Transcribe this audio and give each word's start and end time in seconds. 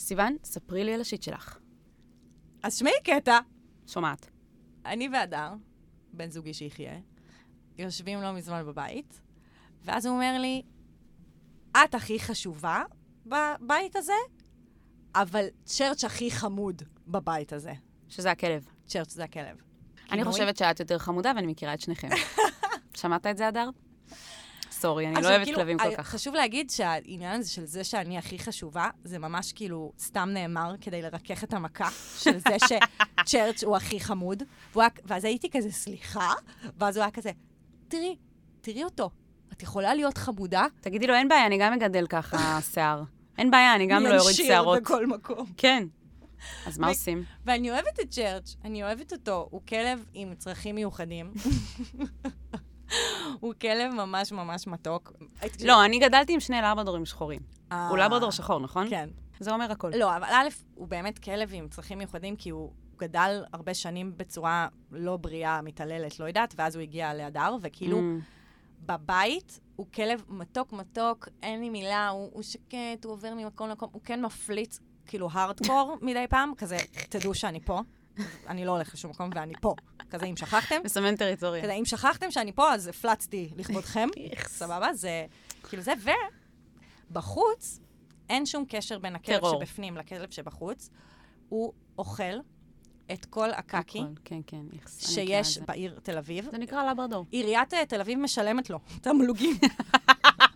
סיוון, 0.00 0.36
ספרי 0.44 0.84
לי 0.84 0.94
על 0.94 1.00
השיט 1.00 1.22
שלך. 1.22 1.58
אז 2.62 2.76
שמעי 2.76 2.92
קטע. 3.04 3.38
שומעת. 3.86 4.30
אני 4.86 5.08
והדר, 5.08 5.52
בן 6.12 6.30
זוגי 6.30 6.54
שיחיה, 6.54 7.00
יושבים 7.78 8.22
לא 8.22 8.32
מזמן 8.32 8.64
בבית, 8.66 9.20
ואז 9.84 10.06
הוא 10.06 10.14
אומר 10.14 10.38
לי, 10.38 10.62
את 11.84 11.94
הכי 11.94 12.20
חשובה 12.20 12.82
בבית 13.26 13.96
הזה, 13.96 14.12
אבל 15.14 15.46
צ'רץ' 15.64 16.04
הכי 16.04 16.30
חמוד 16.30 16.82
בבית 17.06 17.52
הזה. 17.52 17.72
שזה 18.08 18.30
הכלב. 18.30 18.66
צ'רץ' 18.86 19.12
זה 19.12 19.24
הכלב. 19.24 19.56
אני? 20.12 20.24
חושבת 20.24 20.56
שאת 20.56 20.80
יותר 20.80 20.98
חמודה 20.98 21.32
ואני 21.36 21.46
מכירה 21.46 21.74
את 21.74 21.80
שניכם. 21.80 22.08
שמעת 23.00 23.26
את 23.26 23.36
זה, 23.36 23.48
הדר? 23.48 23.70
סורי, 24.80 25.06
אני 25.06 25.22
לא 25.22 25.28
אוהבת 25.28 25.44
כאילו, 25.44 25.58
כלבים 25.58 25.78
כל 25.78 25.84
אה, 25.84 25.96
כך. 25.96 26.08
חשוב 26.08 26.34
להגיד 26.34 26.70
שהעניין 26.70 27.40
הזה 27.40 27.50
של 27.50 27.64
זה 27.64 27.84
שאני 27.84 28.18
הכי 28.18 28.38
חשובה, 28.38 28.88
זה 29.04 29.18
ממש 29.18 29.52
כאילו 29.52 29.92
סתם 29.98 30.28
נאמר 30.34 30.74
כדי 30.80 31.02
לרכך 31.02 31.44
את 31.44 31.52
המכה 31.54 31.88
של 32.18 32.38
זה 32.38 32.56
שצ'רץ' 33.24 33.64
הוא 33.64 33.76
הכי 33.76 34.00
חמוד. 34.00 34.42
והוא 34.72 34.82
היה- 34.82 34.90
ואז 35.04 35.24
הייתי 35.24 35.50
כזה, 35.50 35.72
סליחה? 35.72 36.32
ואז 36.78 36.96
הוא 36.96 37.02
היה 37.02 37.10
כזה, 37.10 37.30
תראי, 37.88 38.16
תראי 38.60 38.84
אותו. 38.84 39.10
את 39.52 39.62
יכולה 39.62 39.94
להיות 39.94 40.18
חמודה? 40.18 40.66
תגידי 40.80 41.06
לו, 41.06 41.14
אין 41.14 41.28
בעיה, 41.28 41.46
אני 41.46 41.58
גם 41.58 41.72
מגדל 41.72 42.06
ככה 42.06 42.58
שיער. 42.72 43.02
אין 43.38 43.50
בעיה, 43.50 43.74
אני 43.74 43.86
גם 43.86 44.02
לא 44.02 44.18
אוריד 44.18 44.36
שערות. 44.36 44.78
ינשיר 44.78 44.96
בכל 44.96 45.06
מקום. 45.06 45.46
כן. 45.56 45.84
אז 46.66 46.78
מה 46.78 46.88
עושים? 46.88 47.24
ואני 47.44 47.70
אוהבת 47.70 48.00
את 48.00 48.10
צ'רץ', 48.10 48.56
אני 48.64 48.82
אוהבת 48.82 49.12
אותו. 49.12 49.48
הוא 49.50 49.60
כלב 49.68 50.04
עם 50.14 50.34
צרכים 50.34 50.74
מיוחדים. 50.74 51.32
הוא 53.40 53.54
כלב 53.60 53.94
ממש 53.94 54.32
ממש 54.32 54.66
מתוק. 54.66 55.12
לא, 55.64 55.84
אני 55.84 55.98
גדלתי 55.98 56.34
עם 56.34 56.40
שני 56.40 56.56
לברדורים 56.62 57.06
שחורים. 57.06 57.40
אה, 57.72 57.88
הוא 57.88 57.98
לברדור 57.98 58.30
שחור, 58.30 58.60
נכון? 58.60 58.90
כן. 58.90 59.08
זה 59.40 59.52
אומר 59.52 59.72
הכל. 59.72 59.90
לא, 59.96 60.16
אבל 60.16 60.28
א', 60.32 60.48
הוא 60.74 60.88
באמת 60.88 61.18
כלב 61.18 61.50
עם 61.52 61.68
צרכים 61.68 61.98
מיוחדים, 61.98 62.36
כי 62.36 62.50
הוא 62.50 62.72
גדל 62.96 63.44
הרבה 63.52 63.74
שנים 63.74 64.12
בצורה 64.16 64.68
לא 64.92 65.16
בריאה, 65.16 65.62
מתעללת, 65.62 66.20
לא 66.20 66.24
יודעת, 66.24 66.54
ואז 66.56 66.74
הוא 66.74 66.82
הגיע 66.82 67.14
להדר, 67.14 67.56
וכאילו, 67.62 67.98
Mm. 67.98 68.22
בבית 68.86 69.60
הוא 69.76 69.86
כלב 69.94 70.22
מתוק 70.28 70.72
מתוק, 70.72 71.28
אין 71.42 71.60
לי 71.60 71.70
מילה, 71.70 72.08
הוא, 72.08 72.30
הוא 72.32 72.42
שקט, 72.42 73.04
הוא 73.04 73.12
עובר 73.12 73.34
ממקום 73.34 73.68
למקום, 73.68 73.88
הוא 73.92 74.02
כן 74.04 74.24
מפליץ, 74.24 74.80
כאילו 75.06 75.28
הארדקור 75.32 75.96
מדי 76.02 76.24
פעם, 76.30 76.52
כזה, 76.56 76.76
תדעו 77.08 77.34
שאני 77.34 77.60
פה, 77.60 77.80
אני 78.48 78.64
לא 78.64 78.70
הולך 78.70 78.94
לשום 78.94 79.10
מקום 79.10 79.30
ואני 79.34 79.54
פה. 79.60 79.74
כזה, 80.10 80.26
אם 80.26 80.36
שכחתם, 80.36 80.76
מסמן 80.84 81.16
טריטוריה. 81.16 81.62
כזה, 81.62 81.72
אם 81.72 81.84
שכחתם 81.84 82.30
שאני 82.30 82.52
פה, 82.52 82.74
אז 82.74 82.86
הפלצתי 82.86 83.50
לכבודכם. 83.56 84.08
סבבה? 84.46 84.94
זה 84.94 85.26
כאילו 85.68 85.82
זה, 85.82 85.92
ובחוץ, 87.10 87.80
אין 88.28 88.46
שום 88.46 88.64
קשר 88.68 88.98
בין 88.98 89.16
הכלב 89.16 89.40
טרור. 89.40 89.64
שבפנים 89.64 89.96
לכלב 89.96 90.30
שבחוץ. 90.30 90.90
הוא 91.48 91.72
אוכל 91.98 92.34
את 93.12 93.24
כל 93.24 93.50
הקקי 93.50 94.02
כן, 94.24 94.40
כן, 94.46 94.62
שיש. 94.98 95.58
בעיר 95.58 95.98
תל 96.02 96.18
אביב. 96.18 96.48
זה 96.50 96.58
נקרא 96.58 96.90
לברדור. 96.90 97.26
עיריית 97.30 97.74
אה, 97.74 97.86
תל 97.86 98.00
אביב 98.00 98.18
משלמת 98.18 98.70
לו 98.70 98.78
תמלוגים. 99.02 99.56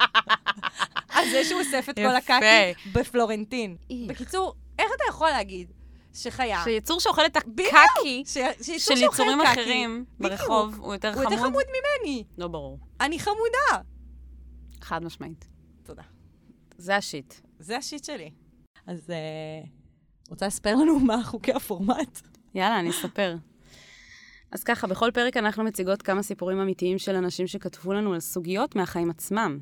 על 1.15 1.31
זה 1.31 1.45
שהוא 1.45 1.61
אוסף 1.61 1.87
את 1.91 1.95
כל. 1.95 2.17
הקקי 2.17 2.91
בפלורנטין. 2.93 3.77
בקיצור, 4.09 4.55
איך 4.79 4.91
אתה 4.97 5.05
יכול 5.09 5.31
להגיד 5.31 5.73
שחיה... 6.15 6.61
שיצור 6.65 7.01
שאוכל 7.01 7.27
את! 7.27 7.37
הקקי 7.37 8.23
של 8.79 8.97
יצורים. 8.97 9.41
אחרים. 9.41 10.05
ברחוב, 10.21 10.79
הוא 10.79 10.95
יותר 10.95 11.15
הוא 11.15 11.23
יותר 11.23 11.37
חמוד? 11.37 11.49
חמוד 11.49 11.65
ממני. 11.69 12.25
לא 12.39 12.49
ברור. 12.49 12.79
אני 13.01 13.19
חמודה. 13.19 13.85
חד 14.81 15.05
משמעית. 15.05 15.49
תודה. 15.83 16.03
זה 16.79 16.97
השיט. 16.97 17.35
זה 17.59 17.77
השיט 17.77 18.05
שלי. 18.05 18.31
אז 18.87 19.11
אה, 19.11 19.67
רוצה 20.31 20.47
לספר 20.47 20.75
לנו 20.75 20.99
מה 20.99 21.25
חוקי 21.25 21.53
הפורמט? 21.53 22.21
יאללה, 22.55 22.81
אני 22.81 22.91
אספר. 22.91 23.37
אז 24.53 24.65
ככה, 24.65 24.87
בכל 24.87 25.11
פרק 25.15 25.37
אנחנו 25.37 25.65
מציגות 25.65 26.03
כמה 26.03 26.23
סיפורים 26.23 26.61
אמיתיים 26.61 26.99
של 26.99 27.15
אנשים 27.15 27.47
שכתבו 27.47 27.93
לנו 27.93 28.15
על 28.15 28.21
סוגיות 28.21 28.77
מהחיים 28.77 29.11
עצמם. 29.11 29.59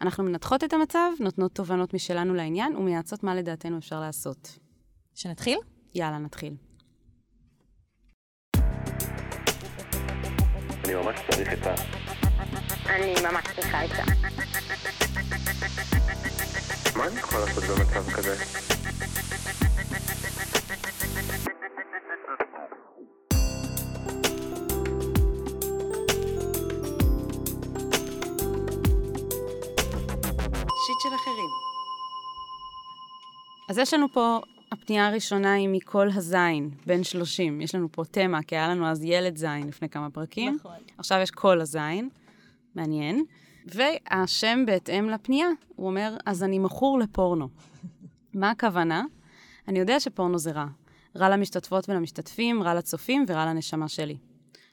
אנחנו 0.00 0.24
מנתחות 0.24 0.64
את 0.64 0.72
המצב, 0.72 1.10
נותנות 1.20 1.54
תובנות 1.54 1.94
משלנו 1.94 2.34
לעניין 2.34 2.76
ומייעצות 2.76 3.22
מה 3.22 3.34
לדעתנו 3.34 3.78
אפשר 3.78 4.00
לעשות. 4.00 4.58
שנתחיל? 5.14 5.58
יאללה, 5.94 6.18
נתחיל. 6.18 6.54
אני 10.84 10.94
ממש 10.94 11.20
צריך 11.30 11.52
את 11.52 11.66
ה... 11.66 11.74
אני 12.86 13.14
ממש 13.22 13.44
צריכה 13.54 13.84
את 13.84 13.90
זה. 13.90 14.02
מה 16.96 17.06
אני 17.06 17.18
יכול 17.20 17.40
לעשות 17.40 17.64
במצב 17.64 18.10
כזה? 18.10 18.44
שיט 30.86 31.00
של 31.02 31.14
אחרים. 31.14 31.50
אז 33.70 33.78
יש 33.78 33.94
לנו 33.94 34.06
פה, 34.12 34.40
הפנייה 34.74 35.06
הראשונה 35.06 35.52
היא 35.52 35.68
מכל 35.68 36.08
הזין, 36.14 36.70
בן 36.86 37.04
30. 37.04 37.60
יש 37.60 37.74
לנו 37.74 37.88
פה 37.92 38.04
תמה, 38.04 38.42
כי 38.42 38.56
היה 38.56 38.68
לנו 38.68 38.86
אז 38.86 39.04
ילד 39.04 39.36
זין 39.36 39.68
לפני 39.68 39.88
כמה 39.88 40.10
פרקים. 40.10 40.54
נכון. 40.54 40.76
עכשיו 40.98 41.20
יש 41.20 41.30
כל 41.30 41.60
הזין, 41.60 42.08
מעניין. 42.74 43.24
והשם 43.66 44.62
בהתאם 44.66 45.08
לפנייה, 45.08 45.46
הוא 45.68 45.86
אומר, 45.86 46.16
אז 46.26 46.42
אני 46.42 46.58
מכור 46.58 46.98
לפורנו. 46.98 47.48
מה 48.34 48.50
הכוונה? 48.50 49.04
אני 49.68 49.78
יודע 49.78 50.00
שפורנו 50.00 50.38
זה 50.38 50.52
רע. 50.52 50.66
רע 51.16 51.28
למשתתפות 51.28 51.88
ולמשתתפים, 51.88 52.62
רע 52.62 52.74
לצופים 52.74 53.24
ורע 53.28 53.46
לנשמה 53.46 53.88
שלי. 53.88 54.16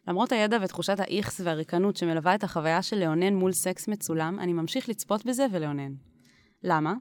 למרות 0.08 0.32
הידע 0.32 0.58
ותחושת 0.62 1.00
האיכס 1.00 1.42
והריקנות 1.44 1.98
שמלווה 1.98 2.36
את 2.36 2.44
החוויה 2.44 2.82
של 2.82 3.00
לאונן 3.00 3.34
מול 3.34 3.52
סקס 3.52 3.88
מצולם, 3.88 4.40
אני 4.40 4.54
ממשיך 4.54 4.90
לצפות 4.90 5.26
בזה 5.26 5.46
ולאונן. 5.52 5.94
למה? 6.64 6.94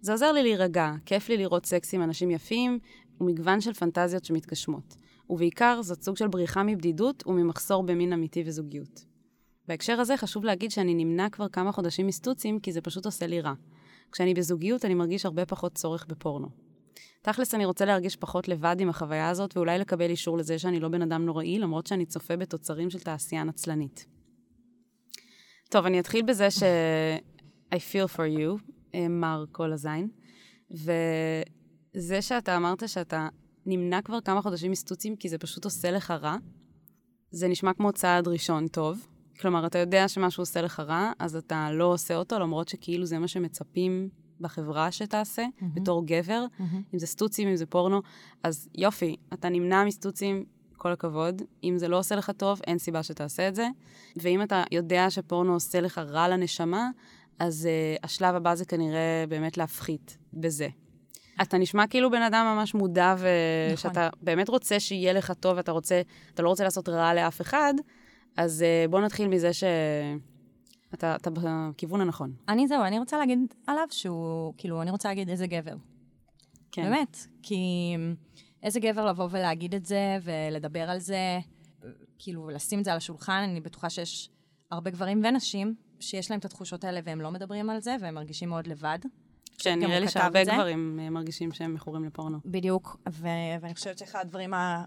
זה 0.00 0.12
עוזר 0.12 0.32
לי 0.32 0.42
להירגע, 0.42 0.92
כיף 1.06 1.28
לי 1.28 1.36
לראות 1.36 1.66
סקס 1.66 1.94
עם 1.94 2.02
אנשים 2.02 2.30
יפים 2.30 2.78
ומגוון 3.20 3.60
של 3.60 3.72
פנטזיות 3.72 4.24
שמתגשמות. 4.24 4.96
ובעיקר, 5.30 5.82
זאת 5.82 6.02
סוג 6.02 6.16
של 6.16 6.28
בריחה 6.28 6.62
מבדידות 6.62 7.26
וממחסור 7.26 7.82
במין 7.82 8.12
אמיתי 8.12 8.42
וזוגיות. 8.46 9.04
בהקשר 9.68 10.00
הזה 10.00 10.16
חשוב 10.16 10.44
להגיד 10.44 10.70
שאני 10.70 10.94
נמנע 10.94 11.28
כבר 11.30 11.48
כמה 11.48 11.72
חודשים 11.72 12.06
מסטוצים, 12.06 12.60
כי 12.60 12.72
זה 12.72 12.80
פשוט 12.80 13.06
עושה 13.06 13.26
לי 13.26 13.40
רע. 13.40 13.52
כשאני 14.12 14.34
בזוגיות 14.34 14.84
אני 14.84 14.94
מרגיש 14.94 15.26
הרבה 15.26 15.46
פחות 15.46 15.74
צורך 15.74 16.06
בפורנו. 16.06 16.48
תכלס, 17.22 17.54
אני 17.54 17.64
רוצה 17.64 17.84
להרגיש 17.84 18.16
פחות 18.16 18.48
לבד 18.48 18.76
עם 18.78 18.88
החוויה 18.88 19.28
הזאת, 19.28 19.56
ואולי 19.56 19.78
לקבל 19.78 20.10
אישור 20.10 20.38
לזה 20.38 20.58
שאני 20.58 20.80
לא 20.80 20.88
בן 20.88 21.02
אדם 21.02 21.24
נוראי, 21.24 21.58
למרות 21.58 21.86
שאני 21.86 22.06
צופה 22.06 22.36
בתוצרים 22.36 22.90
של 22.90 22.98
תעשייה 22.98 23.44
נצלנית. 23.44 24.06
טוב, 25.70 25.86
אני 25.86 26.00
אתחיל 26.00 26.22
בזה 26.22 26.50
ש... 26.50 26.62
I 27.74 27.76
feel 27.76 28.16
for 28.16 28.38
you, 28.38 28.72
מר 29.10 29.44
כל 29.52 29.72
הזין. 29.72 30.08
וזה 30.70 32.22
שאתה 32.22 32.56
אמרת 32.56 32.88
שאתה 32.88 33.28
נמנע 33.66 34.02
כבר 34.02 34.20
כמה 34.20 34.42
חודשים 34.42 34.70
מסטוצים 34.70 35.16
כי 35.16 35.28
זה 35.28 35.38
פשוט 35.38 35.64
עושה 35.64 35.90
לך 35.90 36.10
רע, 36.10 36.36
זה 37.30 37.48
נשמע 37.48 37.72
כמו 37.72 37.92
צעד 37.92 38.28
ראשון 38.28 38.68
טוב. 38.68 39.06
כלומר, 39.40 39.66
אתה 39.66 39.78
יודע 39.78 40.08
שמשהו 40.08 40.42
עושה 40.42 40.62
לך 40.62 40.80
רע, 40.80 41.12
אז 41.18 41.36
אתה 41.36 41.70
לא 41.72 41.84
עושה 41.84 42.16
אותו, 42.16 42.38
למרות 42.38 42.68
שכאילו 42.68 43.06
זה 43.06 43.18
מה 43.18 43.28
שמצפים 43.28 44.08
בחברה 44.40 44.92
שתעשה, 44.92 45.44
mm-hmm. 45.44 45.64
בתור 45.74 46.06
גבר, 46.06 46.44
mm-hmm. 46.44 46.62
אם 46.94 46.98
זה 46.98 47.06
סטוצים, 47.06 47.48
אם 47.48 47.56
זה 47.56 47.66
פורנו, 47.66 48.02
אז 48.42 48.68
יופי, 48.74 49.16
אתה 49.32 49.48
נמנע 49.48 49.84
מסטוצים, 49.84 50.44
כל 50.78 50.92
הכבוד. 50.92 51.42
אם 51.64 51.74
זה 51.78 51.88
לא 51.88 51.98
עושה 51.98 52.16
לך 52.16 52.30
טוב, 52.30 52.60
אין 52.66 52.78
סיבה 52.78 53.02
שתעשה 53.02 53.48
את 53.48 53.54
זה. 53.54 53.68
ואם 54.16 54.42
אתה 54.42 54.64
יודע 54.72 55.10
שפורנו 55.10 55.52
עושה 55.52 55.80
לך 55.80 55.98
רע 55.98 56.28
לנשמה, 56.28 56.90
אז 57.38 57.68
uh, 57.68 58.00
השלב 58.02 58.34
הבא 58.34 58.54
זה 58.54 58.64
כנראה 58.64 59.24
באמת 59.28 59.56
להפחית 59.56 60.18
בזה. 60.32 60.68
אתה 61.42 61.58
נשמע 61.58 61.86
כאילו 61.86 62.10
בן 62.10 62.22
אדם 62.22 62.54
ממש 62.56 62.74
מודע, 62.74 63.14
ושאתה 63.18 64.08
נכון. 64.08 64.20
באמת 64.22 64.48
רוצה 64.48 64.80
שיהיה 64.80 65.12
לך 65.12 65.32
טוב, 65.40 65.56
ואתה 65.56 65.72
רוצה, 65.72 66.02
אתה 66.34 66.42
לא 66.42 66.48
רוצה 66.48 66.64
לעשות 66.64 66.88
רע 66.88 67.14
לאף 67.14 67.40
אחד, 67.40 67.74
אז 68.36 68.64
uh, 68.64 68.90
בוא 68.90 69.00
נתחיל 69.00 69.28
מזה 69.28 69.52
שאתה 69.52 71.16
אתה 71.16 71.30
בכיוון 71.30 72.00
הנכון. 72.00 72.32
אני 72.48 72.68
זהו, 72.68 72.82
אני 72.82 72.98
רוצה 72.98 73.18
להגיד 73.18 73.38
עליו 73.66 73.86
שהוא, 73.90 74.54
כאילו, 74.56 74.82
אני 74.82 74.90
רוצה 74.90 75.08
להגיד 75.08 75.28
איזה 75.28 75.46
גבר. 75.46 75.74
כן. 76.72 76.82
באמת. 76.82 77.16
כי 77.42 77.94
איזה 78.62 78.80
גבר 78.80 79.06
לבוא 79.06 79.28
ולהגיד 79.30 79.74
את 79.74 79.84
זה, 79.84 80.18
ולדבר 80.22 80.90
על 80.90 80.98
זה, 80.98 81.38
כאילו, 82.18 82.42
ולשים 82.42 82.78
את 82.78 82.84
זה 82.84 82.90
על 82.90 82.96
השולחן, 82.96 83.46
אני 83.50 83.60
בטוחה 83.60 83.90
שיש 83.90 84.30
הרבה 84.70 84.90
גברים 84.90 85.22
ונשים 85.24 85.74
שיש 86.00 86.30
להם 86.30 86.40
את 86.40 86.44
התחושות 86.44 86.84
האלה 86.84 87.00
והם 87.04 87.20
לא 87.20 87.30
מדברים 87.30 87.70
על 87.70 87.80
זה, 87.80 87.96
והם 88.00 88.14
מרגישים 88.14 88.48
מאוד 88.48 88.66
לבד. 88.66 88.98
כן, 89.58 89.78
נראה 89.78 90.00
לי 90.00 90.08
שהרבה. 90.08 90.44
גברים 90.44 91.00
אה, 91.02 91.10
מרגישים 91.10 91.52
שהם 91.52 91.74
מכורים 91.74 92.04
לפורנו. 92.04 92.38
בדיוק, 92.44 92.96
ו- 93.08 93.28
ואני 93.60 93.74
חושבת 93.74 93.98
שאחד 93.98 94.20
הדברים 94.20 94.54
ה- 94.54 94.84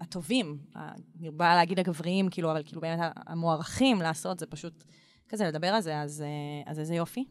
הטובים, 0.00 0.58
אני 0.76 1.30
באה 1.30 1.54
להגיד 1.54 1.78
הגבריים, 1.78 2.28
כאילו, 2.30 2.50
אבל 2.50 2.62
כאילו 2.62 2.80
באמת 2.80 2.98
המוערכים 3.16 4.02
לעשות, 4.02 4.38
זה 4.38 4.46
פשוט 4.46 4.84
כזה 5.28 5.44
לדבר 5.44 5.66
על 5.66 5.80
זה, 5.80 6.00
אז, 6.00 6.22
אה, 6.22 6.70
אז 6.70 6.78
איזה 6.78 6.94
יופי 6.94 7.24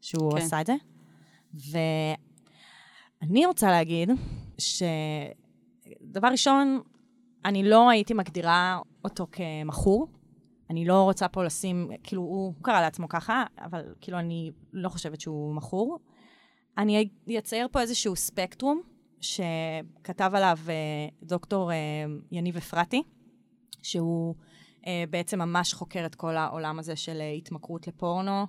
שהוא 0.00 0.32
כן. 0.32 0.38
עשה 0.38 0.60
את 0.60 0.66
זה. 0.66 0.74
אני 3.22 3.46
רוצה 3.46 3.70
להגיד 3.70 4.10
שדבר 4.58 6.28
ראשון, 6.28 6.80
אני 7.44 7.62
לא 7.62 7.90
הייתי 7.90 8.14
מגדירה 8.14 8.80
אותו 9.04 9.26
כמכור. 9.32 10.08
אני 10.70 10.84
לא 10.84 11.02
רוצה 11.02 11.28
פה 11.28 11.44
לשים, 11.44 11.90
כאילו, 12.02 12.22
הוא 12.22 12.54
קרא 12.62 12.80
לעצמו 12.80 13.08
ככה, 13.08 13.44
אבל 13.58 13.94
כאילו, 14.00 14.18
אני 14.18 14.50
לא 14.72 14.88
חושבת 14.88 15.20
שהוא 15.20 15.54
מכור. 15.54 15.98
אני 16.78 17.08
אצייר 17.38 17.68
פה 17.72 17.80
איזשהו 17.80 18.16
ספקטרום 18.16 18.82
שכתב 19.20 20.30
עליו 20.34 20.58
אה, 20.68 20.74
דוקטור 21.22 21.72
אה, 21.72 21.76
יניב 22.32 22.56
אפרתי, 22.56 23.02
שהוא 23.82 24.34
אה, 24.86 25.04
בעצם 25.10 25.38
ממש 25.38 25.74
חוקר 25.74 26.06
את 26.06 26.14
כל 26.14 26.36
העולם 26.36 26.78
הזה 26.78 26.96
של 26.96 27.22
התמכרות 27.36 27.88
לפורנו, 27.88 28.46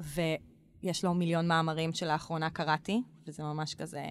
ויש 0.00 1.04
לו 1.04 1.14
מיליון 1.14 1.48
מאמרים 1.48 1.92
שלאחרונה 1.92 2.50
קראתי, 2.50 3.02
וזה 3.26 3.42
ממש 3.42 3.74
כזה, 3.74 4.04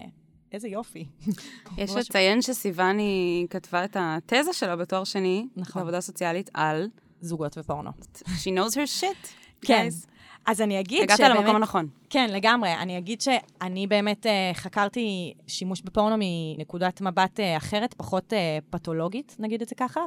איזה 0.52 0.68
יופי. 0.68 1.08
יש 1.78 1.90
לציין 1.90 2.42
שסיוני 2.42 3.46
כתבה 3.50 3.84
את 3.84 3.96
התזה 4.00 4.52
שלה 4.52 4.76
בתואר 4.76 5.04
שני, 5.04 5.48
נכון. 5.56 5.82
בעבודה 5.82 6.00
סוציאלית, 6.00 6.50
על 6.54 6.88
זוגות 7.20 7.58
ופורנו. 7.58 7.90
She 8.24 8.50
knows 8.50 8.72
her 8.72 9.00
shit. 9.00 9.28
כן. 9.60 9.88
guys. 9.88 10.08
אז 10.46 10.60
אני 10.60 10.80
אגיד 10.80 11.02
הגעת 11.02 11.18
שבאמת... 11.18 11.36
למקום 11.36 11.56
הנכון. 11.56 11.88
כן, 12.10 12.30
לגמרי. 12.30 12.74
אני 12.74 12.98
אגיד 12.98 13.20
שאני 13.20 13.86
באמת 13.86 14.26
אה, 14.26 14.50
חקרתי 14.54 15.34
שימוש 15.46 15.80
בפורנו 15.82 16.16
מנקודת 16.18 17.00
מבט 17.00 17.40
אה, 17.40 17.56
אחרת, 17.56 17.94
פחות 17.94 18.32
אה, 18.32 18.58
פתולוגית, 18.70 19.36
נגיד 19.38 19.62
את 19.62 19.68
זה 19.68 19.74
ככה, 19.74 20.00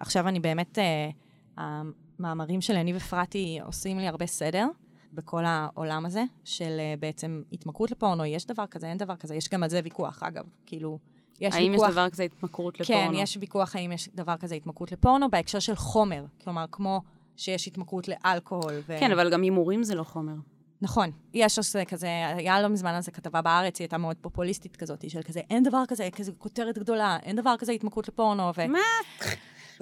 ועכשיו 0.00 0.28
אני 0.28 0.40
באמת, 0.40 0.78
אה, 0.78 1.10
המאמרים 1.56 2.60
של 2.60 2.76
יניב 2.76 2.96
אפרתי 2.96 3.58
עושים 3.64 3.98
לי 3.98 4.08
הרבה 4.08 4.26
סדר 4.26 4.66
בכל 5.12 5.44
העולם 5.44 6.06
הזה 6.06 6.24
של 6.44 6.76
אה, 6.78 6.94
בעצם 7.00 7.42
התמכרות 7.52 7.90
לפורנו, 7.90 8.24
יש 8.24 8.46
דבר 8.46 8.66
כזה, 8.66 8.86
אין 8.86 8.98
דבר 8.98 9.16
כזה, 9.16 9.34
יש 9.34 9.48
גם 9.48 9.62
על 9.62 9.68
זה 9.70 9.80
ויכוח, 9.84 10.22
אגב. 10.22 10.44
כאילו, 10.66 10.98
יש 11.40 11.54
האם 11.54 11.74
יש 11.74 11.80
ויכוח... 11.80 11.90
דבר 11.90 12.10
כזה 12.10 12.22
התמכרות 12.22 12.76
כן, 12.76 12.84
לפורנו? 12.84 13.18
יש 13.18 13.38
ויכוח 13.40 13.76
האם 13.76 13.92
יש 13.92 14.08
דבר 14.14 14.36
כזה 14.36 14.54
התמכרות 14.54 14.92
לפורנו 14.92 15.30
בהקשר 15.30 15.58
של 15.58 15.76
חומר. 15.76 16.24
כלומר, 16.44 16.64
כמו 16.72 17.00
שיש 17.36 17.66
התמכרות 17.66 18.08
לאלכוהול. 18.08 18.74
ו... 18.86 18.96
כן, 19.00 19.12
אבל 19.12 19.30
גם 19.30 19.42
הימורים 19.42 19.82
זה 19.82 19.94
לא 19.94 20.02
חומר. 20.02 20.34
נכון. 20.82 21.10
יש 21.34 21.58
עושה 21.58 21.84
כזה, 21.84 22.08
היה 22.36 22.62
לא 22.62 22.68
מזמן 22.68 22.94
על 22.94 23.02
זה 23.02 23.10
כתבה 23.10 23.42
בארץ, 23.42 23.78
היא 23.78 23.84
הייתה 23.84 23.98
מאוד 23.98 24.16
פופוליסטית 24.20 24.76
כזאת, 24.76 25.10
של 25.10 25.22
כזה, 25.22 25.40
אין 25.50 25.62
דבר 25.62 25.82
כזה, 25.88 26.08
כזה 26.16 26.32
כותרת 26.38 26.78
גדולה, 26.78 27.18
אין 27.22 27.36
דבר 27.36 27.54
כזה 27.58 27.72
התמכרות 27.72 28.08
לפורנו. 28.08 28.52
ו... 28.56 28.68
מה? 28.68 28.78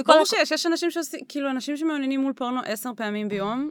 ברור 0.07 0.25
שיש, 0.25 0.51
יש 0.51 0.67
אנשים 0.67 0.91
שעושים, 0.91 1.21
כאילו, 1.29 1.51
אנשים 1.51 1.77
שמעוניינים 1.77 2.21
מול 2.21 2.33
פורנו 2.33 2.61
עשר 2.65 2.91
פעמים 2.97 3.29
ביום, 3.29 3.71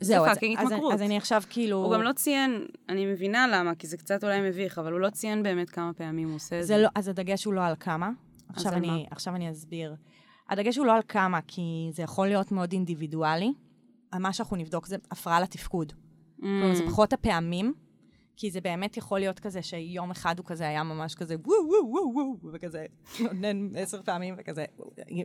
זהו, 0.00 0.24
זה 0.24 0.30
פאקינג 0.34 0.58
התמכרות. 0.58 0.92
אז 0.94 1.02
אני 1.02 1.16
עכשיו 1.16 1.42
כאילו... 1.50 1.76
הוא 1.76 1.94
גם 1.94 2.02
לא 2.02 2.12
ציין, 2.12 2.66
אני 2.88 3.06
מבינה 3.06 3.46
למה, 3.48 3.74
כי 3.74 3.86
זה 3.86 3.96
קצת 3.96 4.24
אולי 4.24 4.40
מביך, 4.48 4.78
אבל 4.78 4.92
הוא 4.92 5.00
לא 5.00 5.10
ציין 5.10 5.42
באמת 5.42 5.70
כמה 5.70 5.92
פעמים 5.92 6.28
הוא 6.28 6.36
עושה 6.36 6.60
את 6.60 6.66
זה. 6.66 6.76
לא, 6.78 6.88
אז 6.94 7.08
הדגש 7.08 7.44
הוא 7.44 7.54
לא 7.54 7.64
על 7.64 7.74
כמה. 7.80 8.10
עכשיו 8.48 8.72
אני, 8.72 8.86
מה? 8.86 8.96
עכשיו 9.10 9.34
אני 9.34 9.50
אסביר. 9.50 9.94
הדגש 10.48 10.76
הוא 10.76 10.86
לא 10.86 10.92
על 10.96 11.02
כמה, 11.08 11.38
כי 11.46 11.62
זה 11.92 12.02
יכול 12.02 12.26
להיות 12.28 12.52
מאוד 12.52 12.72
אינדיבידואלי. 12.72 13.52
מה 14.14 14.32
שאנחנו 14.32 14.56
נבדוק 14.56 14.86
זה 14.86 14.96
הפרעה 15.10 15.40
לתפקוד. 15.40 15.92
כלומר, 16.40 16.72
Mm. 16.72 16.74
זה 16.74 16.86
פחות 16.86 17.12
הפעמים, 17.12 17.74
כי 18.40 18.50
זה 18.50 18.60
באמת 18.60 18.96
יכול 18.96 19.18
להיות 19.20 19.40
כזה 19.40 19.62
שיום 19.62 20.10
אחד 20.10 20.38
הוא 20.38 20.46
כזה 20.46 20.68
היה 20.68 20.82
ממש 20.82 21.14
כזה 21.14 21.34
וואו 21.44 21.58
וואו 21.68 21.90
וואו 21.90 22.12
וואו, 22.14 22.52
וכזה 22.54 22.86
נותן 23.20 23.68
עשר 23.76 24.02
פעמים 24.02 24.34
וכזה, 24.38 24.64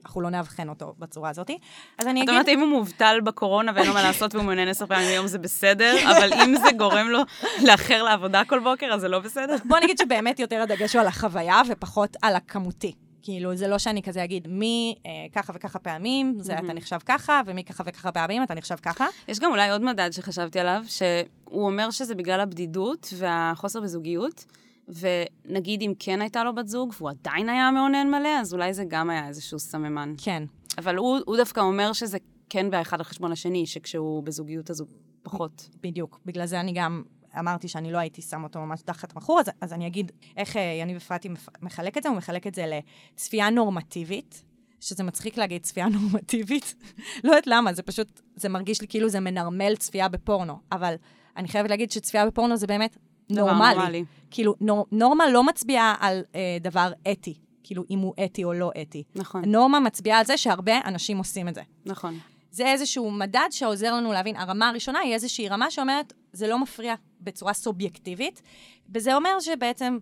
אנחנו 0.05 0.21
לא 0.21 0.29
נאבחן 0.29 0.69
אותו 0.69 0.95
בצורה 0.99 1.29
הזאת. 1.29 1.51
אז 1.97 2.07
אני 2.07 2.19
את 2.19 2.23
אגיד, 2.23 2.29
אומרת, 2.29 2.47
אם 2.47 2.59
הוא 2.59 2.67
מובטל 2.67 3.19
בקורונה 3.23 3.71
ואין 3.75 3.87
לו 3.87 3.93
מה 3.93 4.03
לעשות 4.03 4.35
והוא 4.35 4.45
מעוניין 4.45 4.67
עשר 4.67 4.85
פעמים 4.85 5.07
ביום, 5.07 5.27
זה 5.27 5.37
בסדר, 5.37 5.95
אבל 6.11 6.33
אם 6.33 6.55
זה 6.55 6.71
גורם 6.77 7.07
לו 7.07 7.19
לאחר 7.67 8.03
לעבודה 8.03 8.45
כל 8.45 8.59
בוקר, 8.59 8.93
אז 8.93 9.01
זה 9.01 9.07
לא 9.07 9.19
בסדר? 9.19 9.55
בוא 9.65 9.79
נגיד 9.79 9.97
שבאמת 9.97 10.39
יותר 10.39 10.61
הדגש 10.61 10.95
הוא 10.95 11.01
על 11.01 11.07
החוויה 11.07 11.61
ופחות 11.69 12.17
על 12.21 12.35
הכמותי. 12.35 13.04
כאילו, 13.25 13.55
זה 13.55 13.67
לא 13.67 13.77
שאני 13.77 14.03
כזה 14.03 14.23
אגיד, 14.23 14.47
מי 14.47 14.95
אה, 15.05 15.11
ככה 15.33 15.53
וככה 15.55 15.79
פעמים, 15.79 16.35
זה 16.39 16.59
אתה 16.59 16.73
נחשב 16.73 16.97
ככה, 17.05 17.41
ומי 17.45 17.63
ככה 17.63 17.83
וככה 17.85 18.11
פעמים, 18.11 18.43
אתה 18.43 18.53
נחשב 18.53 18.75
ככה. 18.75 19.07
יש 19.27 19.39
גם 19.39 19.51
אולי 19.51 19.71
עוד 19.71 19.81
מדד 19.81 20.09
שחשבתי 20.11 20.59
עליו, 20.59 20.83
שהוא 20.87 21.65
אומר 21.65 21.91
שזה 21.91 22.15
בגלל 22.15 22.39
הבדידות 22.39 23.13
והחוסר 23.17 23.81
בזוגיות, 23.81 24.45
ונגיד 24.87 25.81
אם 25.81 25.93
כן 25.99 26.21
הייתה 26.21 26.43
לו 26.43 26.55
בת 26.55 26.67
זוג 26.67 26.93
והוא 26.97 27.09
עדיין 27.09 27.49
היה 27.49 27.71
מעונן 27.71 28.11
מלא, 28.11 28.39
אז 28.39 28.53
אולי 28.53 28.73
זה 28.73 28.83
גם 28.87 29.09
היה 29.09 29.27
איזשהו 29.27 29.59
סממן. 29.59 30.13
כן. 30.17 30.43
אבל 30.77 30.95
הוא, 30.95 31.19
הוא 31.25 31.37
דווקא 31.37 31.59
אומר 31.59 31.93
שזה 31.93 32.17
כן 32.49 32.69
באחד 32.69 32.97
על 32.97 33.03
חשבון 33.03 33.31
השני, 33.31 33.65
שכשהוא 33.65 34.23
בזוגיות 34.23 34.69
אז 34.69 34.79
הוא 34.79 34.87
פחות. 35.23 35.69
בדיוק. 35.81 36.19
בגלל 36.25 36.45
זה 36.45 36.59
אני 36.59 36.71
גם 36.75 37.03
אמרתי 37.39 37.67
שאני 37.67 37.91
לא 37.91 37.97
הייתי 37.97 38.21
שם 38.21 38.43
אותו 38.43 38.59
ממש 38.59 38.81
תחת 38.81 39.15
מכור, 39.15 39.39
אז, 39.39 39.51
אז 39.61 39.73
אני 39.73 39.87
אגיד 39.87 40.11
איך 40.37 40.57
אה, 40.57 40.61
יניב 40.61 40.95
אפרתי 40.95 41.29
מחלק 41.61 41.97
את 41.97 42.03
זה, 42.03 42.09
הוא 42.09 42.17
מחלק 42.17 42.47
את 42.47 42.55
זה 42.55 42.65
לצפייה 43.13 43.49
נורמטיבית, 43.49 44.43
שזה 44.79 45.03
מצחיק 45.03 45.37
להגיד 45.37 45.63
צפייה 45.63 45.87
נורמטיבית. 45.95 46.75
לא 47.23 47.29
יודעת 47.29 47.47
למה, 47.47 47.73
זה 47.73 47.83
פשוט, 47.83 48.21
זה 48.35 48.49
מרגיש 48.49 48.81
לי 48.81 48.87
כאילו 48.87 49.09
זה 49.09 49.19
מנרמל 49.19 49.75
צפייה 49.75 50.07
בפורנו, 50.07 50.59
אבל 50.71 50.95
אני 51.37 51.47
חייבת 51.47 51.69
להגיד 51.69 51.91
שצפייה 51.91 52.25
בפורנו 52.25 52.57
זה 52.57 52.67
באמת 52.67 52.97
נורמלי. 53.29 53.75
נורמלי. 53.75 54.03
כאילו, 54.31 54.55
נור, 54.61 54.85
נורמה 54.91 55.29
לא 55.29 55.43
מצביעה 55.43 55.95
על 55.99 56.23
אה, 56.35 56.57
דבר 56.61 56.91
אתי, 57.11 57.33
כאילו 57.63 57.83
אם 57.89 57.99
הוא 57.99 58.13
אתי 58.25 58.43
או 58.43 58.53
לא 58.53 58.71
אתי. 58.81 59.03
נכון, 59.15 59.45
נורמה 59.45 59.79
מצביעה 59.79 60.19
על 60.19 60.25
זה 60.25 60.37
שהרבה 60.37 60.73
אנשים 60.85 61.17
עושים 61.17 61.47
את 61.47 61.55
זה. 61.55 61.61
נכון. 61.85 62.19
זה 62.55 62.67
איזשהו 62.67 63.11
מדד 63.11 63.47
שעוזר 63.51 63.93
לנו 63.93 64.13
להבין. 64.13 64.35
הרמה 64.35 64.69
הראשונה 64.69 64.99
היא 64.99 65.13
איזושהי 65.13 65.47
רמה 65.49 65.71
שאומרת, 65.71 66.13
זה 66.33 66.47
לא 66.47 66.59
מפריע 66.59 66.95
בצורה 67.21 67.53
סובייקטיבית, 67.53 68.41
וזה 68.89 69.15
אומר 69.15 69.39
שבעצם 69.39 69.97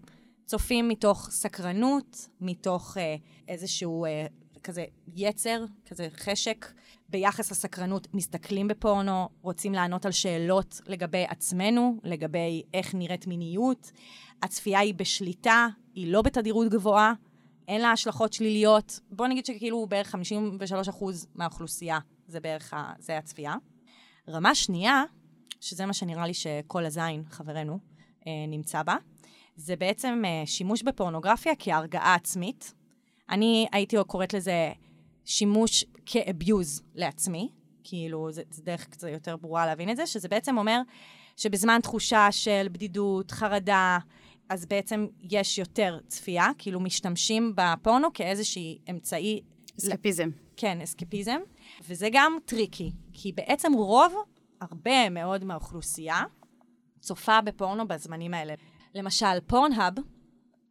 צופים 0.46 0.90
מתוך 0.90 1.30
סקרנות, 1.32 2.28
מתוך 2.42 2.98
אה, 2.98 3.16
איזשהו 3.48 4.06
אה, 4.06 4.26
כזה 4.64 4.86
יצר, 5.16 5.66
כזה 5.86 6.08
חשק. 6.18 6.66
ביחס 7.10 7.52
לסקרנות 7.52 8.08
מסתכלים 8.14 8.68
בפורנו, 8.68 9.30
רוצים 9.42 9.74
לענות 9.74 10.06
על 10.06 10.12
שאלות 10.12 10.82
לגבי 10.88 11.26
עצמנו, 11.30 11.98
לגבי 12.04 12.64
איך 12.74 12.96
נראית 12.96 13.28
מיניות. 13.28 13.92
הצפייה 14.42 14.80
היא 14.80 14.94
בשליטה, 14.94 15.68
היא 15.94 16.12
לא 16.12 16.22
בתדירות 16.22 16.70
גבוהה, 16.70 17.14
אין 17.68 17.82
לה 17.82 17.92
השלכות 17.92 18.34
שליליות. 18.34 19.00
בוא 19.12 19.28
נגיד 19.28 19.46
שכאילו 19.46 19.86
בערך 19.88 20.16
53% 20.16 21.04
מהאוכלוסייה 21.36 22.00
זה 22.28 22.40
בערך, 22.40 22.74
ה, 22.74 22.94
זה 23.00 23.18
הצפייה. 23.18 23.56
רמה 24.30 24.56
שנייה, 24.56 25.04
שזה 25.62 25.86
מה 25.86 25.94
שנראה 25.94 26.28
לי 26.28 26.34
שכל 26.34 26.86
הזין, 26.86 27.24
חברנו, 27.30 27.80
אה, 28.28 28.32
נמצא 28.48 28.84
בה, 28.84 28.96
זה 29.56 29.76
בעצם 29.76 30.22
אה, 30.26 30.44
שימוש 30.46 30.84
בפורנוגרפיה 30.84 31.54
כהרגעה 31.60 32.16
עצמית. 32.16 32.74
אני 33.30 33.68
הייתי 33.72 33.96
קוראת 34.08 34.34
לזה 34.34 34.72
שימוש 35.26 35.86
כ 36.06 36.27
abuse 36.27 36.82
לעצמי, 36.96 37.50
כאילו, 37.84 38.32
זה, 38.32 38.42
זה 38.50 38.64
דרך 38.64 38.88
קצת 38.88 39.08
יותר 39.08 39.38
ברורה 39.38 39.66
להבין 39.66 39.90
את 39.90 39.98
זה, 39.98 40.08
שזה 40.08 40.28
בעצם 40.28 40.58
אומר 40.58 40.82
שבזמן 41.38 41.80
תחושה 41.84 42.28
של 42.32 42.68
בדידות, 42.72 43.32
חרדה, 43.32 43.98
אז 44.54 44.66
בעצם 44.66 45.08
יש 45.22 45.58
יותר 45.58 46.00
צפייה, 46.08 46.48
כאילו 46.58 46.80
משתמשים 46.80 47.54
בפורנו 47.56 48.14
כאיזשהי 48.14 48.80
אמצעי 48.90 49.42
אסקפיזם. 49.80 50.30
כן, 50.58 50.82
אסקפיזם, 50.82 51.40
וזה 51.88 52.08
גם 52.12 52.38
tricky, 52.46 52.92
כי 53.14 53.32
בעצם 53.32 53.74
רוב, 53.74 54.14
הרבה 54.62 55.10
מאוד 55.10 55.44
מהאוכלוסייה, 55.44 56.24
צופה 57.00 57.42
בפורנו 57.42 57.88
בזמנים 57.88 58.34
האלה. 58.34 58.54
למשל, 58.96 59.40
פורנהאב, 59.48 59.94